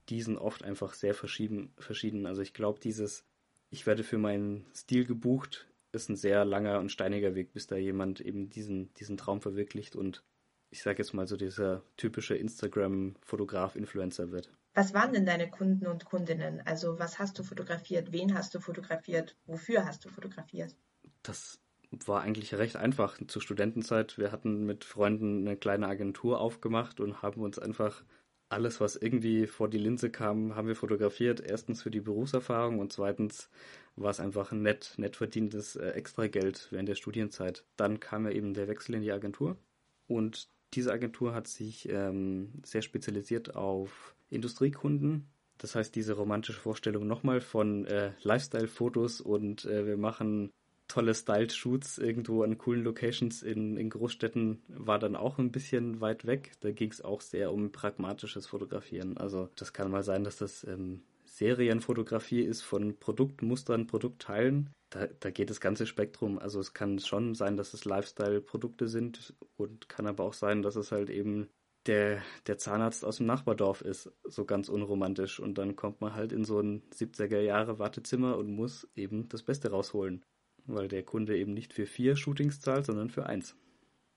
diesen 0.09 0.37
oft 0.37 0.63
einfach 0.63 0.93
sehr 0.93 1.13
verschieden. 1.13 1.73
verschieden. 1.77 2.25
Also 2.25 2.41
ich 2.41 2.53
glaube, 2.53 2.79
dieses, 2.79 3.25
ich 3.69 3.85
werde 3.85 4.03
für 4.03 4.17
meinen 4.17 4.65
Stil 4.73 5.05
gebucht, 5.05 5.67
ist 5.91 6.09
ein 6.09 6.15
sehr 6.15 6.45
langer 6.45 6.79
und 6.79 6.91
steiniger 6.91 7.35
Weg, 7.35 7.53
bis 7.53 7.67
da 7.67 7.75
jemand 7.75 8.21
eben 8.21 8.49
diesen, 8.49 8.93
diesen 8.95 9.17
Traum 9.17 9.41
verwirklicht 9.41 9.95
und 9.95 10.23
ich 10.71 10.83
sage 10.83 10.99
jetzt 10.99 11.13
mal 11.13 11.27
so 11.27 11.35
dieser 11.35 11.83
typische 11.97 12.35
Instagram-Fotograf-Influencer 12.35 14.31
wird. 14.31 14.51
Was 14.75 14.93
waren 14.93 15.13
denn 15.13 15.25
deine 15.25 15.49
Kunden 15.49 15.87
und 15.87 16.05
Kundinnen? 16.05 16.61
Also 16.65 16.99
was 16.99 17.17
hast 17.17 17.39
du 17.39 17.43
fotografiert? 17.43 18.11
Wen 18.11 18.35
hast 18.35 18.53
du 18.53 18.59
fotografiert? 18.59 19.35
Wofür 19.47 19.85
hast 19.85 20.05
du 20.05 20.09
fotografiert? 20.09 20.75
Das 21.23 21.59
war 21.91 22.21
eigentlich 22.21 22.53
recht 22.55 22.75
einfach 22.75 23.17
zur 23.27 23.41
Studentenzeit. 23.41 24.17
Wir 24.17 24.31
hatten 24.31 24.65
mit 24.65 24.83
Freunden 24.83 25.47
eine 25.47 25.57
kleine 25.57 25.87
Agentur 25.87 26.39
aufgemacht 26.39 26.99
und 26.99 27.21
haben 27.21 27.41
uns 27.41 27.57
einfach 27.59 28.03
alles, 28.49 28.81
was 28.81 28.95
irgendwie 28.95 29.45
vor 29.47 29.69
die 29.69 29.77
Linse 29.77 30.09
kam, 30.09 30.55
haben 30.55 30.67
wir 30.67 30.75
fotografiert. 30.75 31.39
Erstens 31.39 31.83
für 31.83 31.91
die 31.91 32.01
Berufserfahrung 32.01 32.79
und 32.79 32.91
zweitens 32.91 33.49
war 33.95 34.09
es 34.09 34.19
einfach 34.19 34.51
ein 34.51 34.61
nett, 34.61 34.95
nett 34.97 35.15
verdientes 35.15 35.75
äh, 35.75 35.89
Extrageld 35.89 36.67
während 36.71 36.89
der 36.89 36.95
Studienzeit. 36.95 37.63
Dann 37.75 37.99
kam 37.99 38.25
ja 38.25 38.31
eben 38.31 38.53
der 38.53 38.67
Wechsel 38.67 38.95
in 38.95 39.01
die 39.01 39.11
Agentur 39.11 39.57
und 40.07 40.49
diese 40.73 40.91
Agentur 40.91 41.33
hat 41.33 41.47
sich 41.47 41.89
ähm, 41.89 42.53
sehr 42.63 42.81
spezialisiert 42.81 43.55
auf 43.55 44.15
Industriekunden. 44.29 45.27
Das 45.57 45.75
heißt, 45.75 45.95
diese 45.95 46.13
romantische 46.13 46.59
Vorstellung 46.59 47.07
nochmal 47.07 47.41
von 47.41 47.85
äh, 47.85 48.13
Lifestyle-Fotos 48.21 49.21
und 49.21 49.65
äh, 49.65 49.85
wir 49.85 49.97
machen 49.97 50.51
tolle 50.89 51.13
Styled 51.13 51.53
Shoots 51.53 51.97
irgendwo 51.97 52.43
an 52.43 52.57
coolen 52.57 52.83
Locations 52.83 53.41
in, 53.43 53.77
in 53.77 53.89
Großstädten 53.89 54.61
war 54.67 54.99
dann 54.99 55.15
auch 55.15 55.37
ein 55.37 55.51
bisschen 55.51 56.01
weit 56.01 56.25
weg. 56.25 56.51
Da 56.59 56.71
ging 56.71 56.91
es 56.91 57.01
auch 57.01 57.21
sehr 57.21 57.53
um 57.53 57.71
pragmatisches 57.71 58.47
Fotografieren. 58.47 59.15
Also 59.17 59.49
das 59.55 59.71
kann 59.71 59.91
mal 59.91 60.03
sein, 60.03 60.23
dass 60.25 60.37
das 60.37 60.65
ähm, 60.65 61.03
Serienfotografie 61.25 62.41
ist 62.41 62.63
von 62.63 62.97
Produktmustern, 62.97 63.87
Produktteilen. 63.87 64.71
Da, 64.89 65.07
da 65.19 65.29
geht 65.29 65.51
das 65.51 65.61
ganze 65.61 65.85
Spektrum. 65.85 66.39
Also 66.39 66.59
es 66.59 66.73
kann 66.73 66.99
schon 66.99 67.35
sein, 67.35 67.55
dass 67.55 67.73
es 67.73 67.85
Lifestyle-Produkte 67.85 68.87
sind 68.87 69.35
und 69.57 69.87
kann 69.87 70.07
aber 70.07 70.23
auch 70.23 70.33
sein, 70.33 70.63
dass 70.63 70.75
es 70.75 70.91
halt 70.91 71.11
eben 71.11 71.47
der, 71.85 72.21
der 72.47 72.57
Zahnarzt 72.57 73.05
aus 73.05 73.17
dem 73.17 73.27
Nachbardorf 73.27 73.81
ist, 73.81 74.11
so 74.23 74.43
ganz 74.43 74.69
unromantisch. 74.69 75.39
Und 75.39 75.59
dann 75.59 75.75
kommt 75.75 76.01
man 76.01 76.15
halt 76.15 76.33
in 76.33 76.43
so 76.43 76.59
ein 76.59 76.81
70er 76.89 77.39
Jahre 77.39 77.77
Wartezimmer 77.77 78.37
und 78.37 78.49
muss 78.51 78.87
eben 78.95 79.29
das 79.29 79.43
Beste 79.43 79.69
rausholen 79.69 80.25
weil 80.73 80.87
der 80.87 81.03
Kunde 81.03 81.37
eben 81.37 81.53
nicht 81.53 81.73
für 81.73 81.85
vier 81.85 82.15
Shootings 82.15 82.61
zahlt, 82.61 82.85
sondern 82.85 83.09
für 83.09 83.25
eins. 83.25 83.55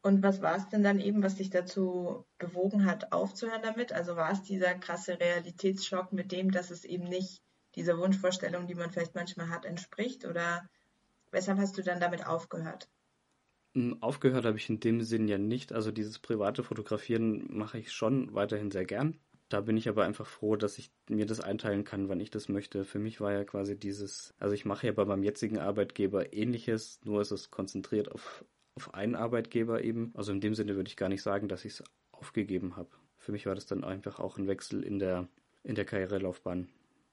Und 0.03 0.23
was 0.23 0.43
war 0.43 0.57
es 0.57 0.69
denn 0.69 0.83
dann 0.83 0.99
eben, 0.99 1.23
was 1.23 1.37
dich 1.37 1.51
dazu 1.51 2.27
bewogen 2.39 2.87
hat, 2.87 3.13
aufzuhören 3.13 3.63
damit? 3.63 3.93
Also 3.93 4.17
war 4.17 4.33
es 4.33 4.43
dieser 4.43 4.75
krasse 4.75 5.21
Realitätsschock 5.21 6.13
mit 6.13 6.33
dem, 6.33 6.51
dass 6.51 6.71
es 6.71 6.85
eben 6.85 7.05
nicht 7.05 7.41
dieser 7.77 7.99
Wunschvorstellung, 7.99 8.67
die 8.67 8.75
man 8.75 8.91
vielleicht 8.91 9.15
manchmal 9.15 9.49
hat, 9.49 9.65
entspricht? 9.65 10.25
Oder 10.27 10.69
weshalb 11.31 11.59
hast 11.59 11.79
du 11.79 11.83
dann 11.83 12.01
damit 12.01 12.27
aufgehört? 12.27 12.89
Hm, 13.75 14.03
aufgehört 14.03 14.45
habe 14.45 14.59
ich 14.59 14.69
in 14.69 14.81
dem 14.81 15.03
Sinn 15.03 15.29
ja 15.29 15.39
nicht. 15.39 15.73
Also 15.73 15.93
dieses 15.93 16.19
private 16.19 16.65
Fotografieren 16.65 17.47
mache 17.57 17.79
ich 17.79 17.93
schon 17.93 18.35
weiterhin 18.35 18.73
sehr 18.73 18.85
gern. 18.85 19.21
Da 19.53 19.61
bin 19.61 19.77
ich 19.77 19.87
aber 19.87 20.05
einfach 20.05 20.27
froh, 20.27 20.57
dass 20.57 20.79
ich 20.79 20.91
mir 21.11 21.27
das 21.27 21.41
einteilen 21.41 21.85
kann, 21.85 22.09
wann 22.09 22.21
ich 22.21 22.31
das 22.31 22.49
möchte. 22.49 22.87
Für 22.87 22.99
mich 22.99 23.21
war 23.21 23.33
ja 23.33 23.45
quasi 23.45 23.79
dieses, 23.79 24.33
also 24.39 24.55
ich 24.55 24.65
mache 24.65 24.87
ja 24.87 24.95
bei 24.95 25.05
meinem 25.05 25.23
jetzigen 25.23 25.59
Arbeitgeber 25.59 26.33
ähnliches, 26.33 27.01
nur 27.05 27.21
ist 27.21 27.33
es 27.33 27.51
konzentriert 27.51 28.11
auf, 28.11 28.47
auf 28.77 28.95
einen 28.95 29.15
Arbeitgeber 29.15 29.85
eben. 29.85 30.11
Also 30.15 30.33
in 30.33 30.41
dem 30.41 30.55
Sinne 30.55 30.75
würde 30.75 30.89
ich 30.89 30.97
gar 30.97 31.11
nicht 31.11 31.21
sagen, 31.21 31.49
dass 31.49 31.67
ich 31.67 31.75
es 31.75 31.85
aufgegeben 32.13 32.77
habe. 32.77 32.89
Für 33.19 33.33
mich 33.33 33.45
war 33.45 33.55
das 33.55 33.67
dann 33.67 33.85
einfach 33.85 34.21
auch 34.21 34.39
ein 34.39 34.49
Wechsel 34.49 34.83
in 34.83 34.99
der, 34.99 35.29
in 35.65 35.75
der 35.75 35.85
Karrierelaufbahn. 35.85 36.69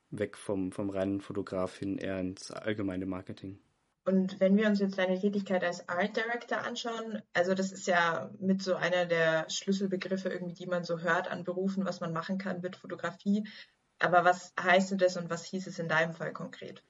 Weg 0.10 0.38
vom, 0.38 0.72
vom 0.72 0.90
reinen 0.90 1.20
Fotograf 1.20 1.76
hin 1.78 1.98
eher 1.98 2.22
ins 2.22 2.52
allgemeine 2.52 3.06
Marketing. 3.06 3.60
Und 4.10 4.40
wenn 4.40 4.58
wir 4.58 4.66
uns 4.66 4.80
jetzt 4.80 4.98
deine 4.98 5.20
Tätigkeit 5.20 5.64
als 5.64 5.88
Art 5.88 6.18
Director 6.18 6.58
anschauen, 6.58 7.22
also 7.34 7.54
das 7.54 7.72
ist 7.72 7.86
ja 7.86 8.32
mit 8.40 8.64
so 8.64 8.74
einer 8.74 9.06
der 9.06 9.48
Schlüsselbegriffe 9.52 10.30
irgendwie, 10.30 10.56
die 10.56 10.66
man 10.66 10.84
so 10.84 11.02
hört 11.02 11.30
an 11.30 11.44
Berufen, 11.44 11.86
was 11.86 12.00
man 12.00 12.12
machen 12.12 12.40
kann 12.40 12.62
mit 12.62 12.76
Fotografie. 12.76 13.48
Aber 14.00 14.26
was 14.26 14.52
heißt 14.60 15.00
das 15.00 15.16
und 15.16 15.30
was 15.30 15.46
hieß 15.46 15.68
es 15.68 15.78
in 15.78 15.88
deinem 15.88 16.16
Fall 16.16 16.34
konkret? 16.34 16.82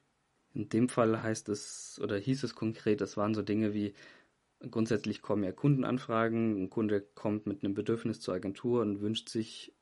In 0.54 0.70
dem 0.70 0.88
Fall 0.88 1.22
heißt 1.22 1.50
es 1.50 2.00
oder 2.02 2.18
hieß 2.18 2.46
es 2.46 2.56
konkret, 2.56 3.02
das 3.02 3.18
waren 3.18 3.34
so 3.34 3.42
Dinge 3.42 3.74
wie 3.74 3.96
grundsätzlich 4.72 5.22
kommen 5.22 5.44
ja 5.44 5.52
Kundenanfragen, 5.52 6.64
ein 6.64 6.70
Kunde 6.70 7.02
kommt 7.02 7.48
mit 7.48 7.66
einem 7.66 7.74
Bedürfnis 7.74 8.22
zur 8.22 8.36
Agentur 8.36 8.82
und 8.82 9.02
wünscht 9.02 9.28
sich 9.28 9.76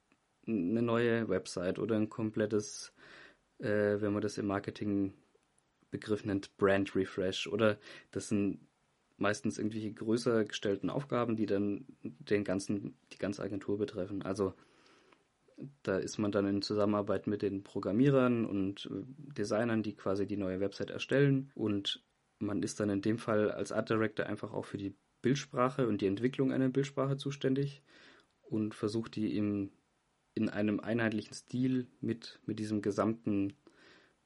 eine 0.48 0.82
neue 0.82 1.30
Website 1.30 1.78
oder 1.78 1.98
ein 1.98 2.10
komplettes, 2.10 2.96
äh, 3.60 4.02
wenn 4.02 4.14
man 4.14 4.24
das 4.24 4.40
im 4.40 4.48
Marketing 4.48 5.14
Begriff 5.92 6.26
nennt 6.26 6.56
Brand 6.58 6.96
Refresh 6.96 7.48
oder 7.48 7.78
das 8.12 8.30
sind 8.30 8.60
meistens 9.18 9.58
irgendwelche 9.58 9.94
größer 9.94 10.46
gestellten 10.46 10.90
Aufgaben, 10.90 11.36
die 11.36 11.46
dann 11.46 11.86
den 12.04 12.44
ganzen, 12.44 12.98
die 13.14 13.18
ganze 13.18 13.42
Agentur 13.42 13.78
betreffen. 13.78 14.22
Also 14.22 14.54
da 15.82 15.98
ist 15.98 16.20
man 16.20 16.32
dann 16.32 16.46
in 16.46 16.62
Zusammenarbeit 16.62 17.26
mit 17.26 17.42
den 17.42 17.64
Programmierern 17.64 18.46
und 18.46 18.88
äh, 18.92 19.04
Designern, 19.34 19.82
die 19.82 19.96
quasi 19.96 20.28
die 20.28 20.38
neue 20.38 20.60
Website 20.60 20.92
erstellen 20.92 21.52
und 21.56 22.04
man 22.40 22.62
ist 22.62 22.80
dann 22.80 22.92
in 22.92 23.02
dem 23.02 23.18
Fall 23.18 23.50
als 23.50 23.72
Art 23.72 23.90
Director 23.90 24.28
einfach 24.28 24.54
auch 24.54 24.66
für 24.66 24.78
die 24.78 24.96
Bildsprache 25.24 25.88
und 25.88 26.02
die 26.02 26.06
Entwicklung 26.06 26.52
einer 26.52 26.70
Bildsprache 26.70 27.18
zuständig 27.18 27.82
und 28.44 28.76
versucht 28.76 29.16
die 29.16 29.36
im, 29.36 29.72
in 30.36 30.50
einem 30.50 30.80
einheitlichen 30.80 31.34
Stil 31.34 31.88
mit, 32.00 32.40
mit 32.46 32.60
diesem 32.60 32.84
gesamten 32.84 33.54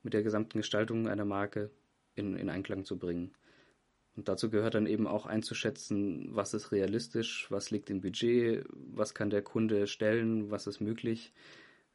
mit 0.04 0.14
der 0.14 0.24
gesamten 0.24 0.58
Gestaltung 0.58 1.08
einer 1.08 1.26
Marke 1.26 1.72
in, 2.16 2.36
in 2.36 2.50
Einklang 2.50 2.86
zu 2.86 2.98
bringen. 2.98 3.34
Und 4.16 4.28
dazu 4.28 4.50
gehört 4.50 4.76
dann 4.76 4.88
eben 4.88 5.08
auch 5.08 5.26
einzuschätzen, 5.26 6.36
was 6.36 6.54
ist 6.54 6.72
realistisch, 6.72 7.50
was 7.50 7.72
liegt 7.72 7.90
im 7.90 8.02
Budget, 8.02 8.66
was 8.74 9.14
kann 9.14 9.30
der 9.30 9.42
Kunde 9.42 9.88
stellen, 9.88 10.52
was 10.52 10.68
ist 10.68 10.82
möglich, 10.82 11.34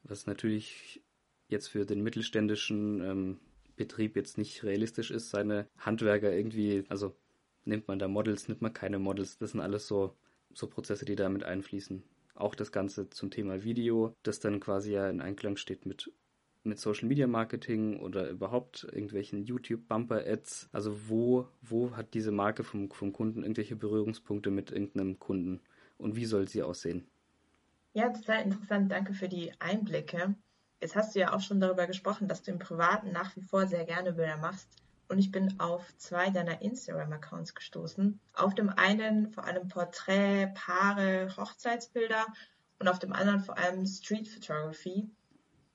was 0.02 0.26
natürlich 0.26 1.02
jetzt 1.48 1.68
für 1.68 1.84
den 1.84 2.02
mittelständischen 2.02 3.00
ähm, 3.02 3.40
Betrieb 3.76 4.16
jetzt 4.16 4.38
nicht 4.38 4.64
realistisch 4.64 5.10
ist, 5.10 5.30
seine 5.30 5.68
Handwerker 5.78 6.32
irgendwie, 6.32 6.84
also 6.88 7.14
nimmt 7.64 7.86
man 7.88 7.98
da 7.98 8.08
Models, 8.08 8.48
nimmt 8.48 8.62
man 8.62 8.72
keine 8.72 8.98
Models, 8.98 9.36
das 9.36 9.50
sind 9.50 9.60
alles 9.60 9.86
so, 9.86 10.16
so 10.54 10.66
Prozesse, 10.66 11.04
die 11.04 11.16
damit 11.16 11.44
einfließen. 11.44 12.02
Auch 12.34 12.54
das 12.54 12.72
Ganze 12.72 13.10
zum 13.10 13.30
Thema 13.30 13.64
Video, 13.64 14.14
das 14.22 14.40
dann 14.40 14.60
quasi 14.60 14.92
ja 14.92 15.08
in 15.10 15.20
Einklang 15.20 15.56
steht 15.56 15.84
mit 15.84 16.10
mit 16.66 16.78
Social 16.78 17.08
Media 17.08 17.26
Marketing 17.26 17.98
oder 18.00 18.28
überhaupt 18.28 18.84
irgendwelchen 18.84 19.44
YouTube 19.44 19.88
Bumper 19.88 20.26
Ads? 20.26 20.68
Also 20.72 21.08
wo, 21.08 21.48
wo 21.62 21.96
hat 21.96 22.14
diese 22.14 22.32
Marke 22.32 22.64
vom, 22.64 22.90
vom 22.90 23.12
Kunden 23.12 23.42
irgendwelche 23.42 23.76
Berührungspunkte 23.76 24.50
mit 24.50 24.70
irgendeinem 24.70 25.18
Kunden 25.18 25.60
und 25.98 26.16
wie 26.16 26.26
soll 26.26 26.48
sie 26.48 26.62
aussehen? 26.62 27.06
Ja, 27.94 28.10
total 28.10 28.42
interessant. 28.42 28.92
Danke 28.92 29.14
für 29.14 29.28
die 29.28 29.52
Einblicke. 29.58 30.34
Jetzt 30.82 30.96
hast 30.96 31.14
du 31.14 31.20
ja 31.20 31.32
auch 31.32 31.40
schon 31.40 31.60
darüber 31.60 31.86
gesprochen, 31.86 32.28
dass 32.28 32.42
du 32.42 32.50
im 32.50 32.58
Privaten 32.58 33.10
nach 33.12 33.34
wie 33.36 33.40
vor 33.40 33.66
sehr 33.66 33.84
gerne 33.84 34.12
Bilder 34.12 34.36
machst. 34.36 34.68
Und 35.08 35.18
ich 35.18 35.30
bin 35.30 35.58
auf 35.60 35.96
zwei 35.96 36.30
deiner 36.30 36.60
Instagram-Accounts 36.60 37.54
gestoßen. 37.54 38.20
Auf 38.34 38.54
dem 38.54 38.68
einen 38.68 39.30
vor 39.30 39.44
allem 39.44 39.68
Porträt, 39.68 40.52
Paare, 40.54 41.34
Hochzeitsbilder 41.36 42.26
und 42.78 42.88
auf 42.88 42.98
dem 42.98 43.12
anderen 43.12 43.40
vor 43.40 43.56
allem 43.56 43.86
Street 43.86 44.28
Photography 44.28 45.08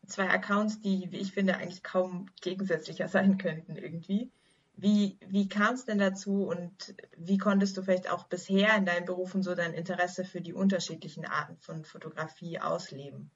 zwei 0.06 0.30
Accounts, 0.30 0.82
die, 0.82 1.12
wie 1.12 1.18
ich 1.18 1.32
finde, 1.32 1.58
eigentlich 1.58 1.84
kaum 1.84 2.28
gegensätzlicher 2.42 3.08
sein 3.08 3.38
könnten 3.38 3.76
irgendwie. 3.76 4.32
Wie, 4.76 5.18
wie 5.28 5.48
kam 5.48 5.76
es 5.76 5.86
denn 5.86 6.00
dazu 6.00 6.48
und 6.48 6.96
wie 7.18 7.38
konntest 7.38 7.78
du 7.78 7.84
vielleicht 7.84 8.10
auch 8.10 8.26
bisher 8.26 8.76
in 8.78 8.86
deinen 8.86 9.06
Berufen 9.06 9.44
so 9.44 9.54
dein 9.54 9.74
Interesse 9.74 10.26
für 10.26 10.42
die 10.42 10.54
unterschiedlichen 10.54 11.26
Arten 11.26 11.58
von 11.58 11.86
Fotografie 11.86 12.60
ausleben? 12.60 13.30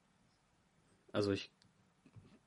Also 1.12 1.32
ich 1.32 1.52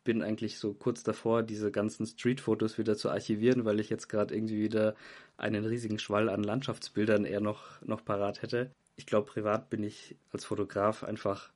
bin 0.05 0.23
eigentlich 0.23 0.59
so 0.59 0.73
kurz 0.73 1.03
davor, 1.03 1.43
diese 1.43 1.71
ganzen 1.71 2.07
Street-Fotos 2.07 2.79
wieder 2.79 2.97
zu 2.97 3.11
archivieren, 3.11 3.65
weil 3.65 3.79
ich 3.79 3.91
jetzt 3.91 4.09
gerade 4.09 4.35
irgendwie 4.35 4.63
wieder 4.63 4.95
einen 5.37 5.65
riesigen 5.65 5.99
Schwall 5.99 6.29
an 6.29 6.43
Landschaftsbildern 6.43 7.25
eher 7.25 7.41
noch, 7.41 7.81
noch 7.83 8.05
parat 8.05 8.43
hätte. 8.43 8.71
Ich 8.97 9.07
glaube, 9.07 9.31
privat 9.31 9.71
bin 9.71 9.83
ich 9.83 10.17
als 10.33 10.45
Fotograf 10.45 11.05
einfach 11.05 11.53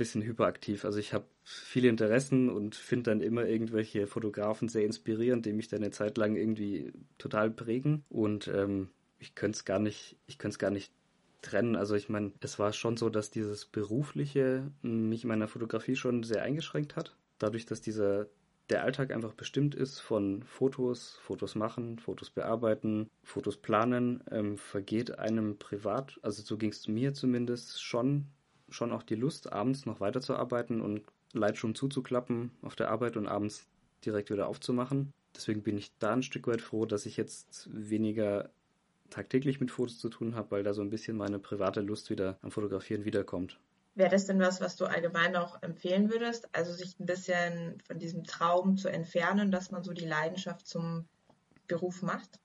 bisschen 0.00 0.22
hyperaktiv. 0.22 0.86
Also 0.86 0.98
ich 0.98 1.12
habe 1.12 1.26
viele 1.44 1.88
Interessen 1.88 2.48
und 2.48 2.74
finde 2.74 3.10
dann 3.10 3.20
immer 3.20 3.44
irgendwelche 3.44 4.06
Fotografen 4.06 4.68
sehr 4.68 4.86
inspirierend, 4.86 5.44
die 5.44 5.52
mich 5.52 5.68
dann 5.68 5.82
eine 5.82 5.90
Zeit 5.90 6.16
lang 6.16 6.36
irgendwie 6.36 6.90
total 7.18 7.50
prägen. 7.50 8.02
Und 8.08 8.48
ähm, 8.48 8.88
ich 9.18 9.34
könnte 9.34 9.56
es 9.56 9.66
gar 9.66 9.78
nicht, 9.78 10.16
ich 10.26 10.38
könnte 10.38 10.54
es 10.54 10.58
gar 10.58 10.70
nicht 10.70 10.90
trennen. 11.42 11.76
Also 11.76 11.96
ich 11.96 12.08
meine, 12.08 12.32
es 12.40 12.58
war 12.58 12.72
schon 12.72 12.96
so, 12.96 13.10
dass 13.10 13.30
dieses 13.30 13.66
Berufliche 13.66 14.70
mich 14.80 15.24
in 15.24 15.28
meiner 15.28 15.48
Fotografie 15.48 15.96
schon 15.96 16.22
sehr 16.22 16.42
eingeschränkt 16.42 16.96
hat. 16.96 17.14
Dadurch, 17.38 17.66
dass 17.66 17.82
dieser 17.82 18.26
der 18.70 18.82
Alltag 18.82 19.12
einfach 19.12 19.34
bestimmt 19.34 19.74
ist 19.74 20.00
von 20.00 20.44
Fotos, 20.44 21.18
Fotos 21.22 21.56
machen, 21.56 21.98
Fotos 21.98 22.30
bearbeiten, 22.30 23.10
Fotos 23.22 23.58
planen, 23.58 24.22
ähm, 24.30 24.56
vergeht 24.56 25.18
einem 25.18 25.58
privat, 25.58 26.18
also 26.22 26.42
so 26.42 26.56
ging 26.56 26.70
es 26.70 26.88
mir 26.88 27.12
zumindest 27.12 27.82
schon 27.82 28.28
schon 28.70 28.92
auch 28.92 29.02
die 29.02 29.14
Lust, 29.14 29.52
abends 29.52 29.86
noch 29.86 30.00
weiterzuarbeiten 30.00 30.80
und 30.80 31.02
Lightroom 31.32 31.74
zuzuklappen 31.74 32.50
auf 32.62 32.76
der 32.76 32.90
Arbeit 32.90 33.16
und 33.16 33.26
abends 33.26 33.66
direkt 34.04 34.30
wieder 34.30 34.48
aufzumachen. 34.48 35.12
Deswegen 35.34 35.62
bin 35.62 35.78
ich 35.78 35.92
da 35.98 36.12
ein 36.12 36.22
Stück 36.22 36.46
weit 36.46 36.60
froh, 36.60 36.86
dass 36.86 37.06
ich 37.06 37.16
jetzt 37.16 37.68
weniger 37.72 38.50
tagtäglich 39.10 39.60
mit 39.60 39.70
Fotos 39.70 39.98
zu 39.98 40.08
tun 40.08 40.34
habe, 40.34 40.52
weil 40.52 40.62
da 40.62 40.72
so 40.72 40.82
ein 40.82 40.90
bisschen 40.90 41.16
meine 41.16 41.38
private 41.38 41.80
Lust 41.80 42.10
wieder 42.10 42.38
am 42.42 42.50
Fotografieren 42.50 43.04
wiederkommt. 43.04 43.58
Wäre 43.94 44.10
das 44.10 44.26
denn 44.26 44.38
was, 44.38 44.60
was 44.60 44.76
du 44.76 44.86
allgemein 44.86 45.36
auch 45.36 45.62
empfehlen 45.62 46.10
würdest? 46.10 46.48
Also 46.52 46.72
sich 46.72 46.98
ein 47.00 47.06
bisschen 47.06 47.82
von 47.86 47.98
diesem 47.98 48.24
Traum 48.24 48.76
zu 48.76 48.88
entfernen, 48.88 49.50
dass 49.50 49.70
man 49.70 49.82
so 49.82 49.92
die 49.92 50.06
Leidenschaft 50.06 50.66
zum 50.66 51.06
Beruf 51.66 52.02
macht? 52.02 52.38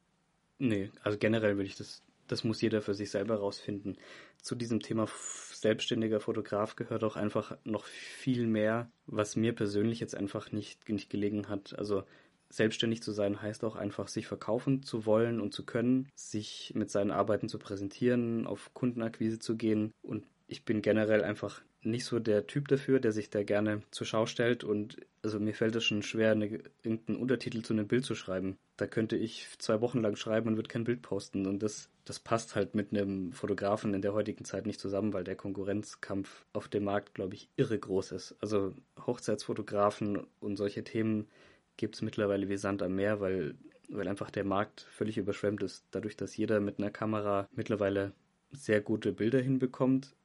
Nee, 0.57 0.91
also 1.03 1.17
generell 1.17 1.57
würde 1.57 1.67
ich 1.67 1.75
das, 1.75 2.01
das 2.27 2.43
muss 2.43 2.61
jeder 2.61 2.81
für 2.81 2.95
sich 2.95 3.11
selber 3.11 3.37
rausfinden. 3.37 3.97
Zu 4.41 4.55
diesem 4.55 4.79
Thema 4.79 5.07
selbstständiger 5.65 6.19
Fotograf 6.19 6.75
gehört 6.75 7.03
auch 7.03 7.15
einfach 7.15 7.57
noch 7.63 7.85
viel 7.85 8.45
mehr, 8.45 8.91
was 9.07 9.35
mir 9.35 9.51
persönlich 9.51 9.99
jetzt 9.99 10.15
einfach 10.15 10.51
nicht, 10.51 10.87
nicht 10.89 11.09
gelegen 11.09 11.49
hat. 11.49 11.75
Also 11.79 12.03
selbstständig 12.49 13.01
zu 13.01 13.11
sein 13.11 13.41
heißt 13.41 13.63
auch 13.63 13.75
einfach, 13.75 14.07
sich 14.07 14.27
verkaufen 14.27 14.83
zu 14.83 15.07
wollen 15.07 15.41
und 15.41 15.55
zu 15.55 15.65
können, 15.65 16.07
sich 16.13 16.71
mit 16.75 16.91
seinen 16.91 17.09
Arbeiten 17.09 17.49
zu 17.49 17.57
präsentieren, 17.57 18.45
auf 18.45 18.75
Kundenakquise 18.75 19.39
zu 19.39 19.57
gehen. 19.57 19.91
Und 20.03 20.27
ich 20.47 20.63
bin 20.63 20.81
generell 20.81 21.23
einfach 21.23 21.61
nicht 21.81 22.05
so 22.05 22.19
der 22.19 22.47
Typ 22.47 22.67
dafür, 22.67 22.99
der 22.99 23.11
sich 23.11 23.29
da 23.29 23.43
gerne 23.43 23.81
zur 23.91 24.07
Schau 24.07 24.25
stellt 24.25 24.63
und 24.63 24.97
also 25.21 25.39
mir 25.39 25.53
fällt 25.53 25.75
es 25.75 25.83
schon 25.83 26.01
schwer, 26.01 26.31
eine, 26.31 26.47
irgendeinen 26.83 27.19
Untertitel 27.19 27.61
zu 27.61 27.73
einem 27.73 27.87
Bild 27.87 28.05
zu 28.05 28.15
schreiben. 28.15 28.57
Da 28.77 28.87
könnte 28.87 29.15
ich 29.15 29.47
zwei 29.59 29.81
Wochen 29.81 30.01
lang 30.01 30.15
schreiben 30.15 30.49
und 30.49 30.55
würde 30.55 30.67
kein 30.67 30.83
Bild 30.83 31.01
posten 31.01 31.45
und 31.45 31.61
das, 31.61 31.89
das 32.03 32.19
passt 32.19 32.55
halt 32.55 32.75
mit 32.75 32.91
einem 32.91 33.31
Fotografen 33.33 33.93
in 33.93 34.01
der 34.01 34.13
heutigen 34.13 34.45
Zeit 34.45 34.65
nicht 34.65 34.79
zusammen, 34.79 35.13
weil 35.13 35.23
der 35.23 35.35
Konkurrenzkampf 35.35 36.45
auf 36.53 36.67
dem 36.67 36.83
Markt, 36.83 37.13
glaube 37.13 37.35
ich, 37.35 37.49
irre 37.55 37.77
groß 37.77 38.11
ist. 38.13 38.35
Also 38.41 38.73
Hochzeitsfotografen 39.05 40.25
und 40.39 40.57
solche 40.57 40.83
Themen 40.83 41.27
gibt 41.77 41.95
es 41.95 42.01
mittlerweile 42.01 42.49
wie 42.49 42.57
Sand 42.57 42.81
am 42.81 42.95
Meer, 42.95 43.19
weil, 43.19 43.55
weil 43.89 44.07
einfach 44.07 44.31
der 44.31 44.43
Markt 44.43 44.81
völlig 44.91 45.17
überschwemmt 45.17 45.61
ist. 45.61 45.85
Dadurch, 45.91 46.17
dass 46.17 46.35
jeder 46.35 46.59
mit 46.59 46.79
einer 46.79 46.91
Kamera 46.91 47.47
mittlerweile 47.51 48.13
sehr 48.51 48.81
gute 48.81 49.11
Bilder 49.11 49.39
hinbekommt, 49.39 50.15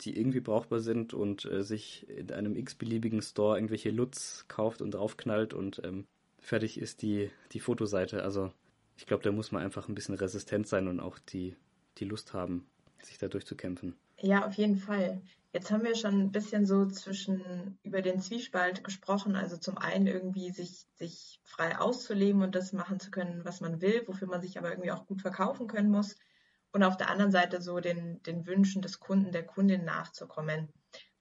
die 0.00 0.18
irgendwie 0.18 0.40
brauchbar 0.40 0.80
sind 0.80 1.14
und 1.14 1.44
äh, 1.44 1.62
sich 1.62 2.08
in 2.08 2.30
einem 2.32 2.56
x-beliebigen 2.56 3.22
Store 3.22 3.56
irgendwelche 3.56 3.90
Lutz 3.90 4.44
kauft 4.48 4.80
und 4.80 4.92
draufknallt 4.92 5.54
und 5.54 5.80
ähm, 5.84 6.06
fertig 6.40 6.80
ist 6.80 7.02
die, 7.02 7.30
die 7.52 7.60
Fotoseite. 7.60 8.22
Also 8.22 8.52
ich 8.96 9.06
glaube, 9.06 9.22
da 9.22 9.32
muss 9.32 9.52
man 9.52 9.62
einfach 9.62 9.88
ein 9.88 9.94
bisschen 9.94 10.14
resistent 10.14 10.68
sein 10.68 10.88
und 10.88 11.00
auch 11.00 11.18
die, 11.18 11.56
die 11.98 12.04
Lust 12.04 12.32
haben, 12.32 12.66
sich 13.02 13.18
da 13.18 13.28
durchzukämpfen. 13.28 13.94
Ja, 14.20 14.46
auf 14.46 14.54
jeden 14.54 14.76
Fall. 14.76 15.20
Jetzt 15.52 15.70
haben 15.70 15.84
wir 15.84 15.94
schon 15.94 16.20
ein 16.20 16.32
bisschen 16.32 16.66
so 16.66 16.86
zwischen 16.86 17.78
über 17.82 18.02
den 18.02 18.20
Zwiespalt 18.20 18.84
gesprochen, 18.84 19.34
also 19.34 19.56
zum 19.56 19.78
einen 19.78 20.06
irgendwie 20.06 20.50
sich, 20.50 20.86
sich 20.96 21.40
frei 21.42 21.78
auszuleben 21.78 22.42
und 22.42 22.54
das 22.54 22.72
machen 22.72 23.00
zu 23.00 23.10
können, 23.10 23.44
was 23.44 23.60
man 23.60 23.80
will, 23.80 24.02
wofür 24.06 24.28
man 24.28 24.42
sich 24.42 24.58
aber 24.58 24.70
irgendwie 24.70 24.92
auch 24.92 25.06
gut 25.06 25.22
verkaufen 25.22 25.66
können 25.66 25.90
muss 25.90 26.16
und 26.72 26.82
auf 26.82 26.96
der 26.96 27.10
anderen 27.10 27.32
Seite 27.32 27.60
so 27.60 27.80
den, 27.80 28.22
den 28.22 28.46
Wünschen 28.46 28.82
des 28.82 29.00
Kunden, 29.00 29.32
der 29.32 29.44
Kundin 29.44 29.84
nachzukommen. 29.84 30.68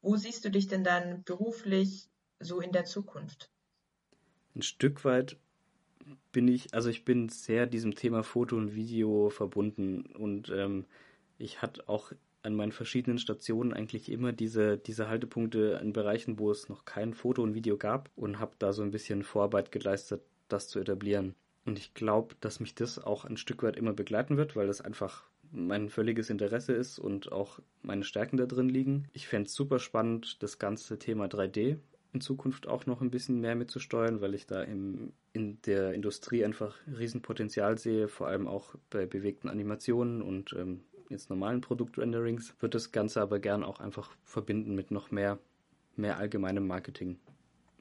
Wo 0.01 0.15
siehst 0.15 0.45
du 0.45 0.51
dich 0.51 0.67
denn 0.67 0.83
dann 0.83 1.23
beruflich 1.23 2.09
so 2.39 2.59
in 2.59 2.71
der 2.71 2.85
Zukunft? 2.85 3.49
Ein 4.55 4.61
Stück 4.61 5.05
weit 5.05 5.37
bin 6.31 6.47
ich, 6.47 6.73
also 6.73 6.89
ich 6.89 7.05
bin 7.05 7.29
sehr 7.29 7.65
diesem 7.65 7.95
Thema 7.95 8.23
Foto 8.23 8.55
und 8.55 8.75
Video 8.75 9.29
verbunden 9.29 10.05
und 10.17 10.49
ähm, 10.49 10.85
ich 11.37 11.61
hatte 11.61 11.87
auch 11.87 12.11
an 12.43 12.55
meinen 12.55 12.71
verschiedenen 12.71 13.19
Stationen 13.19 13.73
eigentlich 13.73 14.09
immer 14.09 14.31
diese, 14.31 14.77
diese 14.77 15.09
Haltepunkte 15.09 15.79
in 15.81 15.93
Bereichen, 15.93 16.39
wo 16.39 16.49
es 16.49 16.69
noch 16.69 16.85
kein 16.85 17.13
Foto 17.13 17.43
und 17.43 17.53
Video 17.53 17.77
gab 17.77 18.09
und 18.15 18.39
habe 18.39 18.53
da 18.59 18.73
so 18.73 18.83
ein 18.83 18.91
bisschen 18.91 19.23
Vorarbeit 19.23 19.71
geleistet, 19.71 20.21
das 20.47 20.69
zu 20.69 20.79
etablieren. 20.79 21.35
Und 21.65 21.77
ich 21.77 21.93
glaube, 21.93 22.35
dass 22.39 22.61
mich 22.61 22.75
das 22.75 22.99
auch 22.99 23.25
ein 23.25 23.35
Stück 23.35 23.63
weit 23.63 23.75
immer 23.75 23.91
begleiten 23.91 24.37
wird, 24.37 24.55
weil 24.55 24.67
das 24.67 24.79
einfach 24.79 25.25
mein 25.51 25.89
völliges 25.89 26.29
Interesse 26.29 26.73
ist 26.73 26.99
und 26.99 27.31
auch 27.31 27.59
meine 27.81 28.03
Stärken 28.03 28.37
da 28.37 28.45
drin 28.45 28.69
liegen. 28.69 29.07
Ich 29.13 29.27
fände 29.27 29.47
es 29.47 29.53
super 29.53 29.79
spannend, 29.79 30.41
das 30.43 30.59
ganze 30.59 30.99
Thema 30.99 31.25
3D 31.25 31.77
in 32.13 32.21
Zukunft 32.21 32.67
auch 32.67 32.85
noch 32.85 33.01
ein 33.01 33.11
bisschen 33.11 33.39
mehr 33.41 33.55
mitzusteuern, 33.55 34.21
weil 34.21 34.33
ich 34.33 34.47
da 34.47 34.63
im, 34.63 35.13
in 35.33 35.61
der 35.63 35.93
Industrie 35.93 36.43
einfach 36.43 36.75
Riesenpotenzial 36.87 37.77
sehe, 37.77 38.07
vor 38.07 38.27
allem 38.27 38.47
auch 38.47 38.75
bei 38.89 39.05
bewegten 39.05 39.49
Animationen 39.49 40.21
und 40.21 40.53
ähm, 40.53 40.81
jetzt 41.09 41.29
normalen 41.29 41.61
Produktrenderings. 41.61 42.55
Würde 42.59 42.75
das 42.77 42.91
Ganze 42.91 43.21
aber 43.21 43.39
gern 43.39 43.63
auch 43.63 43.79
einfach 43.79 44.15
verbinden 44.23 44.73
mit 44.73 44.91
noch 44.91 45.11
mehr, 45.11 45.37
mehr 45.95 46.17
allgemeinem 46.17 46.65
Marketing, 46.65 47.19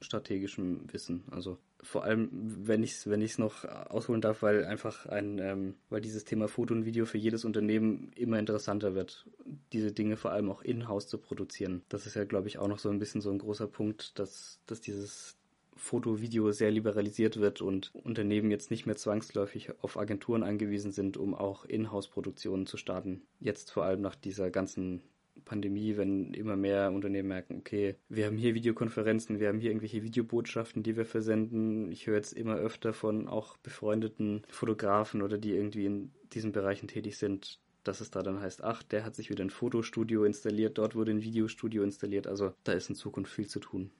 strategischem 0.00 0.92
Wissen. 0.92 1.24
Also 1.30 1.58
vor 1.82 2.04
allem, 2.04 2.28
wenn 2.32 2.82
ich 2.82 2.92
es 2.92 3.08
wenn 3.08 3.20
ich's 3.22 3.38
noch 3.38 3.64
ausholen 3.64 4.20
darf, 4.20 4.42
weil 4.42 4.64
einfach 4.64 5.06
ein, 5.06 5.38
ähm, 5.38 5.74
weil 5.88 6.00
dieses 6.00 6.24
Thema 6.24 6.48
Foto 6.48 6.74
und 6.74 6.84
Video 6.84 7.06
für 7.06 7.18
jedes 7.18 7.44
Unternehmen 7.44 8.10
immer 8.16 8.38
interessanter 8.38 8.94
wird, 8.94 9.26
diese 9.72 9.92
Dinge 9.92 10.16
vor 10.16 10.32
allem 10.32 10.50
auch 10.50 10.62
in-house 10.62 11.08
zu 11.08 11.18
produzieren. 11.18 11.82
Das 11.88 12.06
ist 12.06 12.14
ja, 12.14 12.24
glaube 12.24 12.48
ich, 12.48 12.58
auch 12.58 12.68
noch 12.68 12.78
so 12.78 12.88
ein 12.88 12.98
bisschen 12.98 13.20
so 13.20 13.30
ein 13.30 13.38
großer 13.38 13.66
Punkt, 13.66 14.18
dass, 14.18 14.60
dass 14.66 14.80
dieses 14.80 15.36
Foto, 15.76 16.20
Video 16.20 16.50
sehr 16.52 16.70
liberalisiert 16.70 17.38
wird 17.38 17.60
und 17.60 17.94
Unternehmen 17.94 18.50
jetzt 18.50 18.70
nicht 18.70 18.86
mehr 18.86 18.96
zwangsläufig 18.96 19.72
auf 19.82 19.98
Agenturen 19.98 20.42
angewiesen 20.42 20.90
sind, 20.90 21.18
um 21.18 21.34
auch 21.34 21.66
In-house-Produktionen 21.66 22.66
zu 22.66 22.78
starten. 22.78 23.22
Jetzt 23.40 23.70
vor 23.70 23.84
allem 23.84 24.00
nach 24.00 24.16
dieser 24.16 24.50
ganzen 24.50 25.02
Pandemie, 25.46 25.96
wenn 25.96 26.34
immer 26.34 26.56
mehr 26.56 26.92
Unternehmen 26.92 27.28
merken, 27.28 27.56
okay, 27.58 27.96
wir 28.10 28.26
haben 28.26 28.36
hier 28.36 28.54
Videokonferenzen, 28.54 29.40
wir 29.40 29.48
haben 29.48 29.60
hier 29.60 29.70
irgendwelche 29.70 30.02
Videobotschaften, 30.02 30.82
die 30.82 30.96
wir 30.96 31.06
versenden. 31.06 31.90
Ich 31.90 32.06
höre 32.06 32.16
jetzt 32.16 32.34
immer 32.34 32.56
öfter 32.56 32.92
von 32.92 33.28
auch 33.28 33.56
befreundeten 33.56 34.42
Fotografen 34.50 35.22
oder 35.22 35.38
die 35.38 35.54
irgendwie 35.54 35.86
in 35.86 36.12
diesen 36.32 36.52
Bereichen 36.52 36.88
tätig 36.88 37.16
sind, 37.16 37.60
dass 37.84 38.02
es 38.02 38.10
da 38.10 38.22
dann 38.22 38.40
heißt, 38.40 38.62
ach, 38.62 38.82
der 38.82 39.04
hat 39.04 39.14
sich 39.14 39.30
wieder 39.30 39.44
ein 39.44 39.50
Fotostudio 39.50 40.24
installiert, 40.24 40.76
dort 40.76 40.94
wurde 40.94 41.12
ein 41.12 41.22
Videostudio 41.22 41.82
installiert. 41.82 42.26
Also 42.26 42.52
da 42.64 42.72
ist 42.72 42.90
in 42.90 42.96
Zukunft 42.96 43.32
viel 43.32 43.46
zu 43.46 43.60
tun. 43.60 43.90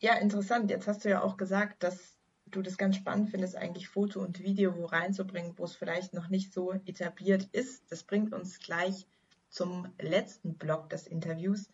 Ja, 0.00 0.14
interessant. 0.16 0.70
Jetzt 0.70 0.88
hast 0.88 1.04
du 1.04 1.08
ja 1.08 1.22
auch 1.22 1.36
gesagt, 1.36 1.82
dass 1.82 2.16
du 2.50 2.62
das 2.62 2.76
ganz 2.76 2.96
spannend 2.96 3.30
findest, 3.30 3.56
eigentlich 3.56 3.88
Foto 3.88 4.20
und 4.20 4.42
Video 4.42 4.76
wo 4.76 4.84
reinzubringen, 4.84 5.54
wo 5.56 5.64
es 5.64 5.74
vielleicht 5.74 6.14
noch 6.14 6.28
nicht 6.28 6.52
so 6.52 6.72
etabliert 6.72 7.48
ist. 7.52 7.90
Das 7.90 8.04
bringt 8.04 8.32
uns 8.32 8.58
gleich 8.58 9.06
zum 9.48 9.88
letzten 10.00 10.56
Block 10.56 10.90
des 10.90 11.06
Interviews. 11.06 11.68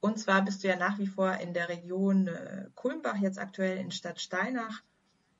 Und 0.00 0.18
zwar 0.18 0.44
bist 0.44 0.64
du 0.64 0.68
ja 0.68 0.76
nach 0.76 0.98
wie 0.98 1.06
vor 1.06 1.34
in 1.34 1.54
der 1.54 1.68
Region 1.68 2.26
äh, 2.26 2.66
Kulmbach, 2.74 3.16
jetzt 3.18 3.38
aktuell 3.38 3.78
in 3.78 3.90
Stadt 3.90 4.20
Steinach 4.20 4.82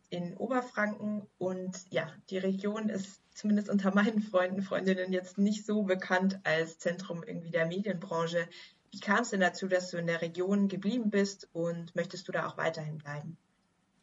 in 0.08 0.36
Oberfranken. 0.36 1.26
Und 1.38 1.76
ja, 1.90 2.12
die 2.30 2.38
Region 2.38 2.88
ist 2.88 3.20
zumindest 3.34 3.68
unter 3.68 3.94
meinen 3.94 4.22
Freunden, 4.22 4.62
Freundinnen 4.62 5.12
jetzt 5.12 5.38
nicht 5.38 5.66
so 5.66 5.82
bekannt 5.82 6.38
als 6.44 6.78
Zentrum 6.78 7.24
irgendwie 7.26 7.50
der 7.50 7.66
Medienbranche. 7.66 8.46
Wie 8.90 9.00
kam 9.00 9.22
es 9.22 9.30
denn 9.30 9.40
dazu, 9.40 9.68
dass 9.68 9.90
du 9.90 9.96
in 9.96 10.06
der 10.06 10.20
Region 10.20 10.68
geblieben 10.68 11.10
bist 11.10 11.48
und 11.52 11.96
möchtest 11.96 12.28
du 12.28 12.32
da 12.32 12.46
auch 12.46 12.58
weiterhin 12.58 12.98
bleiben? 12.98 13.38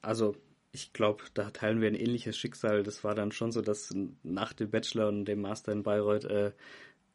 Also 0.02 0.36
ich 0.72 0.94
glaube, 0.94 1.24
da 1.34 1.52
teilen 1.52 1.82
wir 1.82 1.88
ein 1.88 1.96
ähnliches 1.96 2.38
Schicksal. 2.38 2.84
Das 2.84 3.04
war 3.04 3.16
dann 3.16 3.32
schon 3.32 3.52
so, 3.52 3.62
dass 3.62 3.94
nach 4.24 4.54
dem 4.54 4.70
Bachelor 4.70 5.08
und 5.08 5.26
dem 5.26 5.42
Master 5.42 5.72
in 5.72 5.84
Bayreuth 5.84 6.26
äh, 6.26 6.52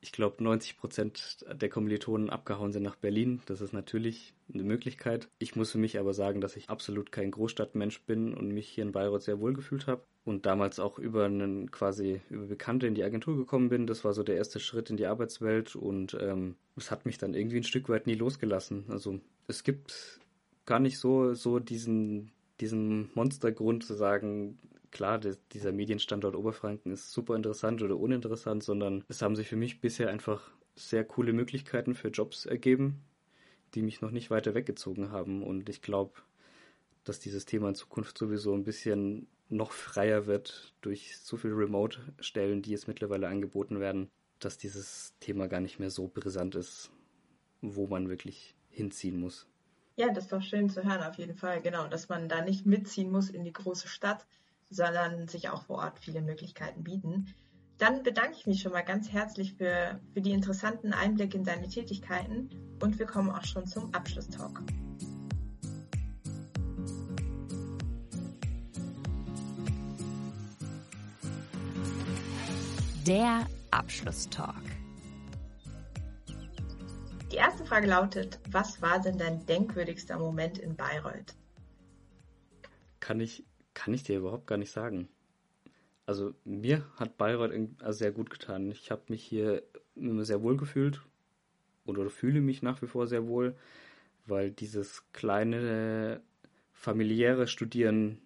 ich 0.05 0.13
glaube, 0.13 0.45
90 0.45 0.77
Prozent 0.77 1.47
der 1.51 1.71
Kommilitonen 1.71 2.29
abgehauen 2.29 2.73
sind 2.73 2.83
nach 2.83 2.95
Berlin. 2.95 3.41
Das 3.47 3.63
ist 3.63 3.73
natürlich 3.73 4.35
eine 4.53 4.63
Möglichkeit. 4.63 5.31
Ich 5.39 5.57
muss 5.57 5.71
für 5.71 5.79
mich 5.79 5.99
aber 5.99 6.13
sagen, 6.13 6.43
dass 6.43 6.57
ich 6.57 6.69
absolut 6.69 7.11
kein 7.11 7.31
Großstadtmensch 7.31 8.03
bin 8.03 8.35
und 8.35 8.49
mich 8.49 8.69
hier 8.69 8.85
in 8.85 8.93
Bayreuth 8.93 9.23
sehr 9.23 9.41
wohl 9.41 9.55
gefühlt 9.55 9.87
habe. 9.87 10.03
Und 10.27 10.45
damals 10.45 10.79
auch 10.79 10.99
über 10.99 11.25
einen 11.25 11.71
quasi 11.71 12.21
über 12.29 12.45
Bekannte 12.45 12.87
in 12.87 12.95
die 12.95 13.03
Agentur 13.03 13.35
gekommen 13.35 13.71
bin. 13.71 13.87
Das 13.87 14.05
war 14.05 14.13
so 14.13 14.23
der 14.23 14.37
erste 14.37 14.61
Schritt 14.61 14.91
in 14.91 14.99
die 14.99 15.07
Arbeitswelt 15.07 15.75
und 15.75 16.15
ähm, 16.21 16.57
es 16.77 16.91
hat 16.91 17.07
mich 17.07 17.17
dann 17.17 17.33
irgendwie 17.33 17.57
ein 17.57 17.65
Stück 17.65 17.89
weit 17.89 18.07
nie 18.07 18.15
losgelassen. 18.15 18.85
Also 18.89 19.21
es 19.49 19.65
gibt 19.65 20.21
gar 20.67 20.81
nicht 20.81 20.99
so, 20.99 21.33
so 21.33 21.61
diesen, 21.61 22.31
diesen 22.61 23.09
Monstergrund 23.15 23.85
zu 23.85 23.95
sagen, 23.95 24.59
klar, 24.95 25.19
der, 25.19 25.37
dieser 25.53 25.73
Medienstandort 25.73 26.35
Oberfranken 26.35 26.93
ist 26.93 27.13
super 27.13 27.37
interessant 27.37 27.83
oder 27.83 27.99
uninteressant, 27.99 28.63
sondern 28.63 29.05
es 29.09 29.21
haben 29.21 29.37
sich 29.37 29.49
für 29.49 29.57
mich 29.57 29.83
bisher 29.83 30.09
einfach 30.09 30.51
sehr 30.75 31.05
coole 31.05 31.35
Möglichkeiten 31.35 31.95
für 31.95 32.09
Jobs 32.09 32.47
ergeben, 32.47 33.03
die 33.75 33.83
mich 33.83 34.01
noch 34.01 34.11
nicht 34.11 34.31
weiter 34.31 34.55
weggezogen 34.55 35.11
haben. 35.11 35.43
Und 35.43 35.69
ich 35.69 35.83
glaube, 35.83 36.13
dass 37.03 37.21
dieses 37.21 37.45
Thema 37.45 37.69
in 37.69 37.75
Zukunft 37.75 38.17
sowieso 38.17 38.55
ein 38.55 38.65
bisschen 38.65 39.27
noch 39.51 39.73
freier 39.73 40.27
wird 40.27 40.73
durch 40.81 41.19
so 41.19 41.37
viele 41.37 41.57
Remote-Stellen, 41.57 42.63
die 42.63 42.71
jetzt 42.71 42.89
mittlerweile 42.89 43.29
angeboten 43.29 43.79
werden, 43.79 44.09
dass 44.39 44.57
dieses 44.57 45.15
Thema 45.21 45.49
gar 45.49 45.61
nicht 45.61 45.79
mehr 45.79 45.91
so 45.91 46.09
brisant 46.09 46.55
ist, 46.55 46.91
wo 47.61 47.87
man 47.87 48.09
wirklich 48.09 48.55
hinziehen 48.71 49.21
muss. 49.21 49.47
Ja, 49.97 50.13
das 50.13 50.25
ist 50.25 50.33
doch 50.33 50.43
schön 50.43 50.71
zu 50.71 50.83
hören, 50.83 51.03
auf 51.03 51.17
jeden 51.17 51.37
Fall. 51.37 51.61
Genau, 51.63 51.87
dass 51.87 52.09
man 52.09 52.29
da 52.29 52.43
nicht 52.43 52.67
mitziehen 52.67 53.13
muss 53.13 53.31
in 53.31 53.45
die 53.45 53.53
große 53.53 53.87
Stadt, 53.87 54.27
sondern 54.71 55.29
sich 55.29 55.49
auch 55.49 55.65
vor 55.65 55.79
Ort 55.79 55.99
viele 55.99 56.21
Möglichkeiten 56.23 56.85
bieten. 56.85 57.35
Dann 57.79 58.03
bedanke 58.03 58.37
ich 58.37 58.47
mich 58.47 58.63
schon 58.63 58.73
mal 58.73 58.83
ganz 58.83 59.11
herzlich 59.11 59.55
für, 59.55 60.01
für 60.13 60.21
die 60.21 60.31
interessanten 60.31 60.93
Einblicke 60.93 61.37
in 61.37 61.45
deine 61.45 61.69
Tätigkeiten 61.69 62.51
und 62.81 62.99
wir 62.99 63.07
kommen 63.07 63.31
auch 63.31 63.45
schon 63.45 63.67
zum 63.67 63.93
Abschlusstalk. 63.93 64.61
Der 73.07 73.47
Abschlusstalk. 73.71 74.55
Die 77.31 77.37
erste 77.37 77.67
Frage 77.67 77.89
lautet, 77.89 78.39
was 78.51 78.81
war 78.81 79.01
denn 79.01 79.19
dein 79.19 79.45
denkwürdigster 79.45 80.17
Moment 80.19 80.57
in 80.57 80.77
Bayreuth? 80.77 81.35
Kann 83.01 83.19
ich, 83.19 83.45
kann 83.85 83.93
ich 83.93 84.03
dir 84.03 84.17
überhaupt 84.17 84.47
gar 84.47 84.57
nicht 84.57 84.71
sagen. 84.71 85.11
Also 86.07 86.33
mir 86.47 86.87
hat 86.97 87.19
Bayreuth 87.19 87.53
sehr 87.89 88.13
gut 88.13 88.31
getan. 88.31 88.71
Ich 88.71 88.91
habe 88.91 89.03
mich 89.09 89.23
hier 89.23 89.63
immer 89.95 90.25
sehr 90.25 90.43
wohl 90.43 90.57
gefühlt 90.57 91.03
oder 91.85 92.09
fühle 92.09 92.41
mich 92.41 92.63
nach 92.63 92.81
wie 92.81 92.87
vor 92.87 93.07
sehr 93.07 93.27
wohl, 93.29 93.55
weil 94.25 94.51
dieses 94.51 95.05
kleine 95.13 96.23
familiäre 96.73 97.47
Studieren 97.47 98.23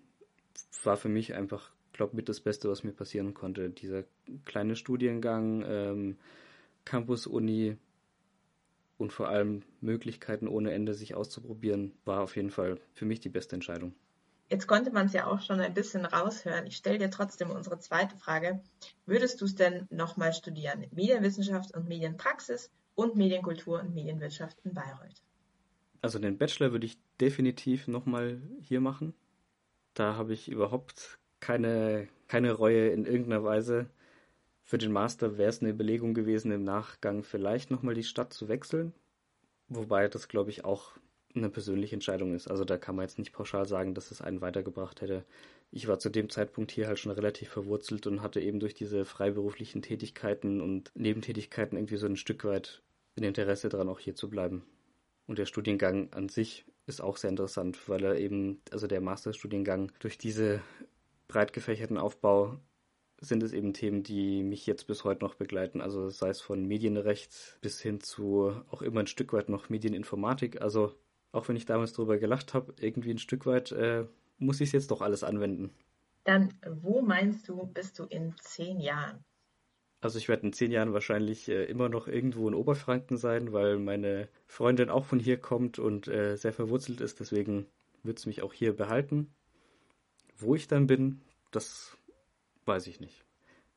war 0.84 0.96
für 0.96 1.08
mich 1.08 1.34
einfach, 1.34 1.72
glaube 1.92 2.14
mit 2.14 2.28
das 2.28 2.38
Beste, 2.38 2.68
was 2.70 2.84
mir 2.84 2.92
passieren 2.92 3.34
konnte. 3.34 3.68
Dieser 3.68 4.04
kleine 4.44 4.76
Studiengang, 4.76 5.64
ähm, 5.66 6.18
Campus-Uni 6.84 7.76
und 8.96 9.12
vor 9.12 9.28
allem 9.28 9.64
Möglichkeiten 9.80 10.46
ohne 10.46 10.70
Ende 10.70 10.94
sich 10.94 11.16
auszuprobieren, 11.16 11.94
war 12.04 12.20
auf 12.20 12.36
jeden 12.36 12.50
Fall 12.50 12.78
für 12.92 13.06
mich 13.06 13.18
die 13.18 13.28
beste 13.28 13.56
Entscheidung. 13.56 13.96
Jetzt 14.50 14.66
konnte 14.66 14.90
man 14.90 15.06
es 15.06 15.12
ja 15.12 15.26
auch 15.26 15.42
schon 15.42 15.60
ein 15.60 15.74
bisschen 15.74 16.06
raushören. 16.06 16.66
Ich 16.66 16.76
stelle 16.76 16.98
dir 16.98 17.10
trotzdem 17.10 17.50
unsere 17.50 17.78
zweite 17.78 18.16
Frage. 18.16 18.60
Würdest 19.04 19.40
du 19.40 19.44
es 19.44 19.54
denn 19.54 19.86
nochmal 19.90 20.32
studieren? 20.32 20.86
Medienwissenschaft 20.90 21.76
und 21.76 21.86
Medienpraxis 21.86 22.70
und 22.94 23.14
Medienkultur 23.14 23.80
und 23.80 23.94
Medienwirtschaft 23.94 24.58
in 24.64 24.72
Bayreuth? 24.72 25.22
Also 26.00 26.18
den 26.18 26.38
Bachelor 26.38 26.72
würde 26.72 26.86
ich 26.86 26.98
definitiv 27.20 27.88
nochmal 27.88 28.40
hier 28.60 28.80
machen. 28.80 29.14
Da 29.92 30.14
habe 30.14 30.32
ich 30.32 30.48
überhaupt 30.48 31.18
keine, 31.40 32.08
keine 32.28 32.52
Reue 32.52 32.88
in 32.88 33.04
irgendeiner 33.04 33.44
Weise. 33.44 33.90
Für 34.62 34.78
den 34.78 34.92
Master 34.92 35.36
wäre 35.36 35.50
es 35.50 35.60
eine 35.60 35.70
Überlegung 35.70 36.14
gewesen, 36.14 36.52
im 36.52 36.64
Nachgang 36.64 37.22
vielleicht 37.22 37.70
nochmal 37.70 37.94
die 37.94 38.04
Stadt 38.04 38.32
zu 38.32 38.48
wechseln. 38.48 38.94
Wobei 39.68 40.08
das, 40.08 40.28
glaube 40.28 40.50
ich, 40.50 40.64
auch 40.64 40.92
eine 41.38 41.50
persönliche 41.50 41.96
Entscheidung 41.96 42.34
ist. 42.34 42.48
Also 42.48 42.64
da 42.64 42.76
kann 42.76 42.96
man 42.96 43.04
jetzt 43.04 43.18
nicht 43.18 43.32
pauschal 43.32 43.66
sagen, 43.66 43.94
dass 43.94 44.10
es 44.10 44.20
einen 44.20 44.40
weitergebracht 44.40 45.00
hätte. 45.00 45.24
Ich 45.70 45.88
war 45.88 45.98
zu 45.98 46.08
dem 46.08 46.30
Zeitpunkt 46.30 46.70
hier 46.70 46.86
halt 46.86 46.98
schon 46.98 47.12
relativ 47.12 47.48
verwurzelt 47.48 48.06
und 48.06 48.22
hatte 48.22 48.40
eben 48.40 48.60
durch 48.60 48.74
diese 48.74 49.04
freiberuflichen 49.04 49.82
Tätigkeiten 49.82 50.60
und 50.60 50.90
Nebentätigkeiten 50.94 51.76
irgendwie 51.76 51.96
so 51.96 52.06
ein 52.06 52.16
Stück 52.16 52.44
weit 52.44 52.82
ein 53.16 53.24
Interesse 53.24 53.68
daran, 53.68 53.88
auch 53.88 54.00
hier 54.00 54.14
zu 54.14 54.30
bleiben. 54.30 54.64
Und 55.26 55.38
der 55.38 55.46
Studiengang 55.46 56.12
an 56.12 56.28
sich 56.28 56.64
ist 56.86 57.02
auch 57.02 57.18
sehr 57.18 57.30
interessant, 57.30 57.88
weil 57.88 58.04
er 58.04 58.18
eben, 58.18 58.60
also 58.70 58.86
der 58.86 59.00
Masterstudiengang, 59.00 59.92
durch 59.98 60.16
diese 60.16 60.62
breit 61.28 61.52
gefächerten 61.52 61.98
Aufbau 61.98 62.58
sind 63.20 63.42
es 63.42 63.52
eben 63.52 63.74
Themen, 63.74 64.02
die 64.02 64.42
mich 64.42 64.66
jetzt 64.66 64.86
bis 64.86 65.04
heute 65.04 65.24
noch 65.24 65.34
begleiten. 65.34 65.80
Also 65.80 66.08
sei 66.08 66.30
es 66.30 66.40
von 66.40 66.64
Medienrecht 66.64 67.58
bis 67.60 67.80
hin 67.80 68.00
zu 68.00 68.54
auch 68.70 68.80
immer 68.80 69.00
ein 69.00 69.06
Stück 69.06 69.32
weit 69.32 69.48
noch 69.48 69.68
Medieninformatik. 69.68 70.62
Also 70.62 70.94
auch 71.38 71.48
wenn 71.48 71.56
ich 71.56 71.66
damals 71.66 71.92
darüber 71.92 72.18
gelacht 72.18 72.54
habe, 72.54 72.74
irgendwie 72.80 73.10
ein 73.10 73.18
Stück 73.18 73.46
weit 73.46 73.72
äh, 73.72 74.04
muss 74.38 74.60
ich 74.60 74.68
es 74.68 74.72
jetzt 74.72 74.90
doch 74.90 75.02
alles 75.02 75.24
anwenden. 75.24 75.70
Dann, 76.24 76.54
wo 76.82 77.00
meinst 77.00 77.48
du, 77.48 77.66
bist 77.66 77.98
du 77.98 78.04
in 78.04 78.34
zehn 78.40 78.80
Jahren? 78.80 79.24
Also 80.00 80.18
ich 80.18 80.28
werde 80.28 80.46
in 80.46 80.52
zehn 80.52 80.70
Jahren 80.70 80.92
wahrscheinlich 80.92 81.48
äh, 81.48 81.64
immer 81.64 81.88
noch 81.88 82.06
irgendwo 82.06 82.46
in 82.46 82.54
Oberfranken 82.54 83.16
sein, 83.16 83.52
weil 83.52 83.78
meine 83.78 84.28
Freundin 84.46 84.90
auch 84.90 85.04
von 85.04 85.18
hier 85.18 85.38
kommt 85.38 85.78
und 85.78 86.06
äh, 86.06 86.36
sehr 86.36 86.52
verwurzelt 86.52 87.00
ist. 87.00 87.18
Deswegen 87.18 87.66
wird 88.02 88.18
es 88.18 88.26
mich 88.26 88.42
auch 88.42 88.52
hier 88.52 88.76
behalten. 88.76 89.32
Wo 90.36 90.54
ich 90.54 90.68
dann 90.68 90.86
bin, 90.86 91.20
das 91.50 91.96
weiß 92.66 92.86
ich 92.86 93.00
nicht. 93.00 93.24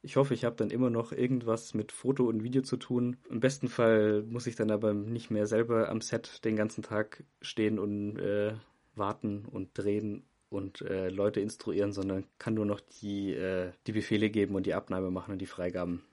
Ich 0.04 0.16
hoffe, 0.16 0.34
ich 0.34 0.46
habe 0.46 0.56
dann 0.56 0.72
immer 0.72 0.90
noch 0.90 1.12
irgendwas 1.12 1.76
mit 1.76 1.92
Foto 1.92 2.26
und 2.26 2.44
Video 2.44 2.64
zu 2.64 2.78
tun. 2.78 3.18
Im 3.30 3.40
besten 3.40 3.68
Fall 3.68 4.24
muss 4.24 4.48
ich 4.48 4.56
dann 4.56 4.72
aber 4.72 4.94
nicht 4.94 5.30
mehr 5.30 5.46
selber 5.46 5.90
am 5.90 6.02
Set 6.02 6.44
den 6.44 6.56
ganzen 6.56 6.82
Tag 6.82 7.24
stehen 7.42 7.78
und 7.78 8.18
äh, 8.18 8.56
warten 8.96 9.46
und 9.46 9.78
drehen 9.78 10.24
und 10.50 10.82
äh, 10.82 11.10
Leute 11.10 11.40
instruieren, 11.40 11.94
sondern 11.94 12.26
kann 12.40 12.56
nur 12.56 12.66
noch 12.66 12.80
die, 12.80 13.34
äh, 13.34 13.72
die 13.86 13.92
Befehle 13.92 14.32
geben 14.32 14.56
und 14.56 14.66
die 14.66 14.74
Abnahme 14.74 15.12
machen 15.12 15.34
und 15.34 15.40
die 15.40 15.46
Freigaben. 15.46 16.04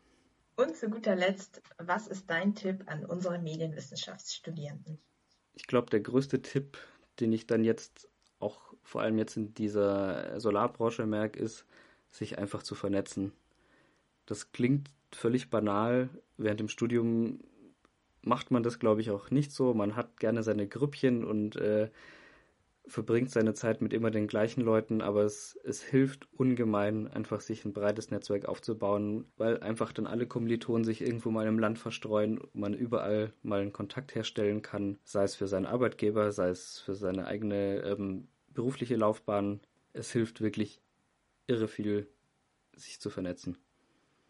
Und 0.56 0.76
zu 0.76 0.90
guter 0.90 1.16
Letzt, 1.16 1.62
was 1.78 2.08
ist 2.08 2.28
dein 2.28 2.54
Tipp 2.54 2.84
an 2.86 3.06
unsere 3.06 3.38
Medienwissenschaftsstudierenden? 3.38 4.98
Ich 5.54 5.66
glaube, 5.66 5.88
der 5.90 6.00
größte 6.00 6.42
Tipp, 6.42 6.78
den 7.20 7.32
ich 7.32 7.46
dann 7.46 7.64
jetzt 7.64 8.08
auch 8.38 8.74
vor 8.82 9.00
allem 9.00 9.18
jetzt 9.18 9.36
in 9.36 9.54
dieser 9.54 10.38
Solarbranche 10.40 11.06
merke, 11.06 11.38
ist, 11.38 11.64
sich 12.10 12.38
einfach 12.38 12.62
zu 12.62 12.74
vernetzen. 12.74 13.32
Das 14.28 14.52
klingt 14.52 14.90
völlig 15.10 15.48
banal. 15.48 16.10
Während 16.36 16.60
dem 16.60 16.68
Studium 16.68 17.40
macht 18.20 18.50
man 18.50 18.62
das, 18.62 18.78
glaube 18.78 19.00
ich, 19.00 19.10
auch 19.10 19.30
nicht 19.30 19.52
so. 19.52 19.72
Man 19.72 19.96
hat 19.96 20.20
gerne 20.20 20.42
seine 20.42 20.68
Grüppchen 20.68 21.24
und 21.24 21.56
äh, 21.56 21.88
verbringt 22.86 23.30
seine 23.30 23.54
Zeit 23.54 23.80
mit 23.80 23.94
immer 23.94 24.10
den 24.10 24.26
gleichen 24.26 24.60
Leuten, 24.60 25.00
aber 25.00 25.22
es, 25.22 25.58
es 25.64 25.82
hilft 25.82 26.28
ungemein, 26.34 27.08
einfach 27.08 27.40
sich 27.40 27.64
ein 27.64 27.72
breites 27.72 28.10
Netzwerk 28.10 28.44
aufzubauen, 28.44 29.24
weil 29.38 29.60
einfach 29.60 29.92
dann 29.92 30.06
alle 30.06 30.26
Kommilitonen 30.26 30.84
sich 30.84 31.00
irgendwo 31.00 31.30
mal 31.30 31.46
im 31.46 31.58
Land 31.58 31.78
verstreuen, 31.78 32.38
man 32.52 32.74
überall 32.74 33.32
mal 33.42 33.62
einen 33.62 33.72
Kontakt 33.72 34.14
herstellen 34.14 34.60
kann, 34.60 34.98
sei 35.04 35.24
es 35.24 35.36
für 35.36 35.48
seinen 35.48 35.66
Arbeitgeber, 35.66 36.32
sei 36.32 36.50
es 36.50 36.80
für 36.80 36.94
seine 36.94 37.26
eigene 37.26 37.82
ähm, 37.82 38.28
berufliche 38.52 38.96
Laufbahn. 38.96 39.60
Es 39.94 40.12
hilft 40.12 40.42
wirklich 40.42 40.82
irre 41.46 41.68
viel, 41.68 42.08
sich 42.76 43.00
zu 43.00 43.08
vernetzen. 43.08 43.56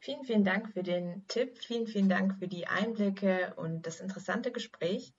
Vielen, 0.00 0.24
vielen 0.24 0.44
Dank 0.44 0.72
für 0.72 0.82
den 0.82 1.26
Tipp. 1.26 1.58
Vielen, 1.58 1.87
vielen 1.87 2.08
Dank 2.08 2.38
für 2.38 2.48
die 2.48 2.66
Einblicke 2.66 3.52
und 3.56 3.87
das 3.87 4.00
interessante 4.00 4.50
Gespräch. 4.52 5.12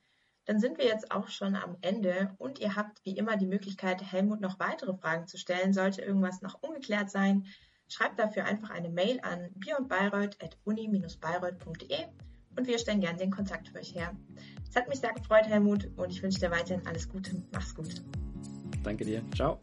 Dann 0.45 0.59
sind 0.59 0.77
wir 0.77 0.85
jetzt 0.85 1.11
auch 1.11 1.27
schon 1.27 1.55
am 1.55 1.77
Ende 1.81 2.33
und 2.37 2.59
ihr 2.59 2.75
habt 2.75 3.03
wie 3.05 3.15
immer 3.15 3.37
die 3.37 3.45
Möglichkeit, 3.45 4.01
Helmut 4.01 4.41
noch 4.41 4.59
weitere 4.59 4.95
Fragen 4.95 5.27
zu 5.27 5.37
stellen. 5.37 5.73
Sollte 5.73 6.01
irgendwas 6.01 6.41
noch 6.41 6.63
ungeklärt 6.63 7.11
sein, 7.11 7.45
schreibt 7.87 8.17
dafür 8.19 8.45
einfach 8.45 8.71
eine 8.71 8.89
Mail 8.89 9.19
an 9.21 9.51
beyondbayreuth.uni-bayreuth.de 9.55 12.05
und 12.55 12.67
wir 12.67 12.79
stellen 12.79 13.01
gerne 13.01 13.17
den 13.17 13.31
Kontakt 13.31 13.67
für 13.69 13.79
euch 13.79 13.93
her. 13.93 14.15
Es 14.67 14.75
hat 14.75 14.89
mich 14.89 14.99
sehr 14.99 15.13
gefreut, 15.13 15.47
Helmut, 15.47 15.87
und 15.97 16.09
ich 16.09 16.23
wünsche 16.23 16.39
dir 16.39 16.49
weiterhin 16.51 16.85
alles 16.87 17.07
Gute. 17.09 17.43
Mach's 17.51 17.75
gut. 17.75 18.01
Danke 18.83 19.05
dir. 19.05 19.21
Ciao. 19.35 19.59